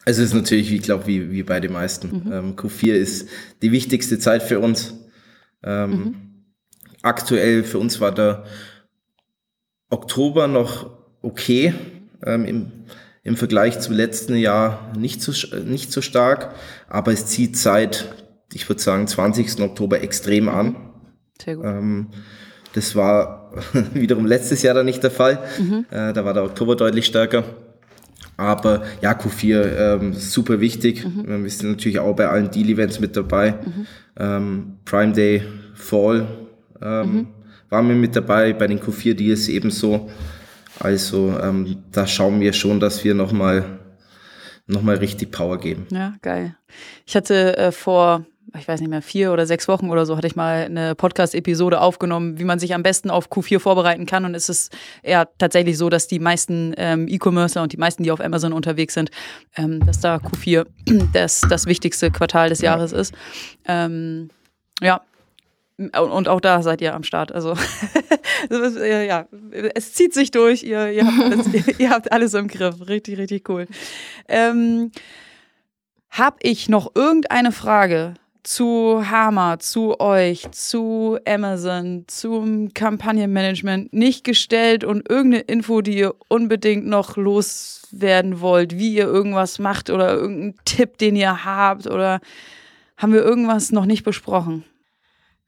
[0.06, 2.24] Also es ist natürlich, ich glaube, wie, wie bei den meisten.
[2.26, 2.32] Mhm.
[2.32, 3.30] Ähm, Q4 ist
[3.62, 4.96] die wichtigste Zeit für uns.
[5.64, 6.16] Ähm, mhm.
[7.02, 8.46] Aktuell für uns war der
[9.90, 10.90] Oktober noch
[11.22, 11.74] okay,
[12.26, 12.72] ähm, im,
[13.24, 16.54] im Vergleich zum letzten Jahr nicht so, nicht so stark,
[16.88, 18.14] aber es zieht seit,
[18.54, 19.62] ich würde sagen, 20.
[19.62, 20.76] Oktober extrem an.
[21.44, 21.66] Sehr gut.
[21.66, 22.08] Ähm,
[22.74, 23.54] das war
[23.94, 25.40] wiederum letztes Jahr dann nicht der Fall.
[25.58, 25.86] Mhm.
[25.90, 27.44] Äh, da war der Oktober deutlich stärker.
[28.38, 31.06] Aber ja, Q4 ähm, super wichtig.
[31.06, 31.44] Mhm.
[31.44, 33.52] Wir sind natürlich auch bei allen Deal-Events mit dabei.
[33.52, 33.88] Mhm.
[34.18, 36.28] Ähm, Prime Day, Fall.
[36.82, 37.28] Ähm, mhm
[37.70, 40.10] waren wir mit dabei, bei den Q4-Deals ebenso.
[40.80, 43.80] Also ähm, da schauen wir schon, dass wir nochmal
[44.70, 45.88] noch mal richtig Power geben.
[45.92, 46.56] Ja, geil.
[47.06, 48.26] Ich hatte äh, vor,
[48.58, 51.82] ich weiß nicht mehr, vier oder sechs Wochen oder so, hatte ich mal eine Podcast-Episode
[51.82, 54.26] aufgenommen, wie man sich am besten auf Q4 vorbereiten kann.
[54.26, 58.12] Und es ist eher tatsächlich so, dass die meisten ähm, E-Commercer und die meisten, die
[58.12, 59.10] auf Amazon unterwegs sind,
[59.56, 60.68] ähm, dass da Q4
[61.14, 63.00] das, das wichtigste Quartal des Jahres ja.
[63.00, 63.14] ist.
[63.66, 64.30] Ähm,
[64.82, 65.02] ja,
[65.80, 67.32] und auch da seid ihr am Start.
[67.32, 67.56] Also
[68.50, 69.28] ja,
[69.76, 70.64] es zieht sich durch.
[70.64, 71.48] Ihr, ihr, habt, alles,
[71.80, 72.88] ihr habt alles im Griff.
[72.88, 73.68] Richtig, richtig cool.
[74.28, 74.92] Ähm,
[76.10, 84.84] hab ich noch irgendeine Frage zu Hammer, zu euch, zu Amazon, zum Kampagnenmanagement nicht gestellt
[84.84, 90.56] und irgendeine Info, die ihr unbedingt noch loswerden wollt, wie ihr irgendwas macht oder irgendeinen
[90.66, 92.22] Tipp, den ihr habt oder
[92.98, 94.64] haben wir irgendwas noch nicht besprochen?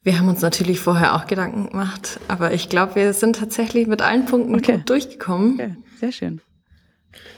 [0.04, 4.02] Wir haben uns natürlich vorher auch Gedanken gemacht, aber ich glaube, wir sind tatsächlich mit
[4.02, 4.78] allen Punkten okay.
[4.78, 5.54] gut durchgekommen.
[5.54, 5.76] Okay.
[5.99, 6.41] Sehr schön.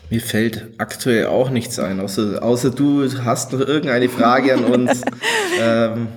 [0.09, 5.01] Mir fällt aktuell auch nichts ein, außer, außer du hast noch irgendeine Frage an uns
[5.59, 6.07] ähm,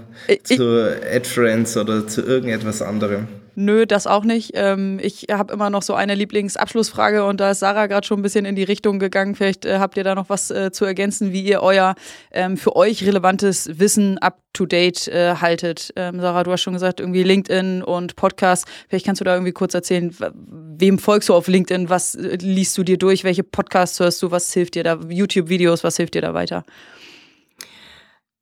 [0.44, 3.26] zu AdFriends oder zu irgendetwas anderem.
[3.58, 4.50] Nö, das auch nicht.
[4.52, 8.22] Ähm, ich habe immer noch so eine Lieblingsabschlussfrage und da ist Sarah gerade schon ein
[8.22, 9.34] bisschen in die Richtung gegangen.
[9.34, 11.94] Vielleicht äh, habt ihr da noch was äh, zu ergänzen, wie ihr euer
[12.32, 15.90] ähm, für euch relevantes Wissen up to date äh, haltet.
[15.96, 18.66] Ähm, Sarah, du hast schon gesagt, irgendwie LinkedIn und Podcast.
[18.90, 21.88] Vielleicht kannst du da irgendwie kurz erzählen, wem folgst du auf LinkedIn?
[21.88, 23.24] Was liest du dir durch?
[23.24, 24.30] Welche Podcasts hörst du?
[24.30, 25.00] Was hilft dir da?
[25.08, 26.62] YouTube-Videos, was hilft dir da weiter?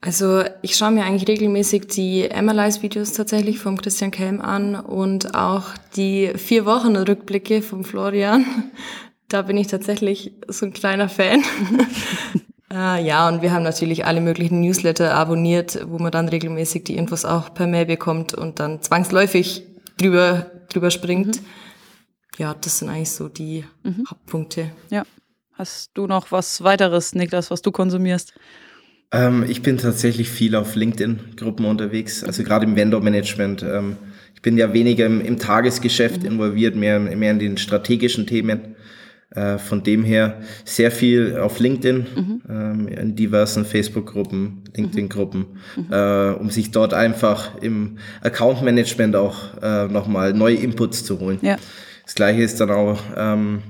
[0.05, 5.69] Also ich schaue mir eigentlich regelmäßig die Analyze-Videos tatsächlich vom Christian Kelm an und auch
[5.97, 8.45] die vier Wochen Rückblicke vom Florian.
[9.29, 11.43] Da bin ich tatsächlich so ein kleiner Fan.
[12.71, 16.97] äh, ja, und wir haben natürlich alle möglichen Newsletter abonniert, wo man dann regelmäßig die
[16.97, 19.65] Infos auch per Mail bekommt und dann zwangsläufig
[19.97, 21.41] drüber, drüber springt.
[21.41, 21.47] Mhm.
[22.37, 24.05] Ja, das sind eigentlich so die mhm.
[24.09, 24.71] Hauptpunkte.
[24.91, 25.05] Ja.
[25.55, 28.35] Hast du noch was weiteres, Niklas, was du konsumierst?
[29.15, 33.63] Ähm, ich bin tatsächlich viel auf LinkedIn-Gruppen unterwegs, also gerade im Vendor-Management.
[33.63, 33.97] Ähm,
[34.35, 36.33] ich bin ja weniger im, im Tagesgeschäft mhm.
[36.33, 38.75] involviert, mehr, mehr in den strategischen Themen.
[39.35, 42.43] Äh, von dem her sehr viel auf LinkedIn, mhm.
[42.49, 45.47] ähm, in diversen Facebook-Gruppen, LinkedIn-Gruppen,
[45.77, 45.87] mhm.
[45.93, 51.39] äh, um sich dort einfach im Account-Management auch äh, nochmal neue Inputs zu holen.
[51.43, 51.57] Ja.
[52.05, 53.63] Das gleiche ist dann auch ähm,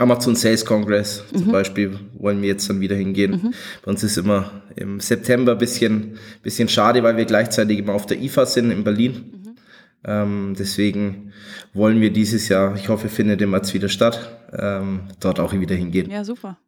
[0.00, 1.38] Amazon Sales Congress mhm.
[1.38, 3.32] zum Beispiel wollen wir jetzt dann wieder hingehen.
[3.32, 3.54] Mhm.
[3.84, 8.20] Bei uns ist immer im September bisschen, bisschen schade, weil wir gleichzeitig immer auf der
[8.20, 9.12] IFA sind in Berlin.
[9.12, 9.56] Mhm.
[10.02, 11.32] Ähm, deswegen
[11.74, 15.74] wollen wir dieses Jahr, ich hoffe, findet im März wieder statt, ähm, dort auch wieder
[15.74, 16.10] hingehen.
[16.10, 16.58] Ja, super.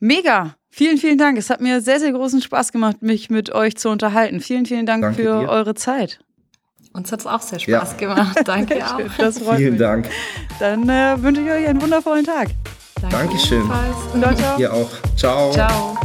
[0.00, 0.56] Mega.
[0.70, 1.38] Vielen, vielen Dank.
[1.38, 4.40] Es hat mir sehr, sehr großen Spaß gemacht, mich mit euch zu unterhalten.
[4.40, 5.48] Vielen, vielen Dank Danke für dir.
[5.48, 6.18] eure Zeit.
[6.94, 7.98] Uns hat es auch sehr Spaß ja.
[7.98, 8.38] gemacht.
[8.44, 9.00] Danke auch.
[9.18, 9.80] Das freut Vielen mich.
[9.80, 10.08] Dank.
[10.60, 12.50] Dann äh, wünsche ich euch einen wundervollen Tag.
[13.02, 13.68] Danke Dankeschön.
[14.20, 14.60] Ciao, ciao.
[14.60, 14.88] Ihr auch.
[15.16, 15.50] Ciao.
[15.50, 15.98] Ciao.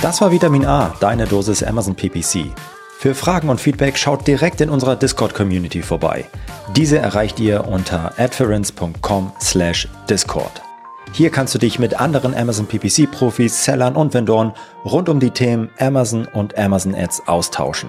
[0.00, 2.52] Das war Vitamin A, deine Dosis Amazon PPC.
[3.00, 6.24] Für Fragen und Feedback schaut direkt in unserer Discord-Community vorbei.
[6.76, 10.62] Diese erreicht ihr unter adference.com/discord.
[11.12, 14.52] Hier kannst du dich mit anderen Amazon PPC-Profis, Sellern und Vendoren
[14.84, 17.88] rund um die Themen Amazon und Amazon Ads austauschen.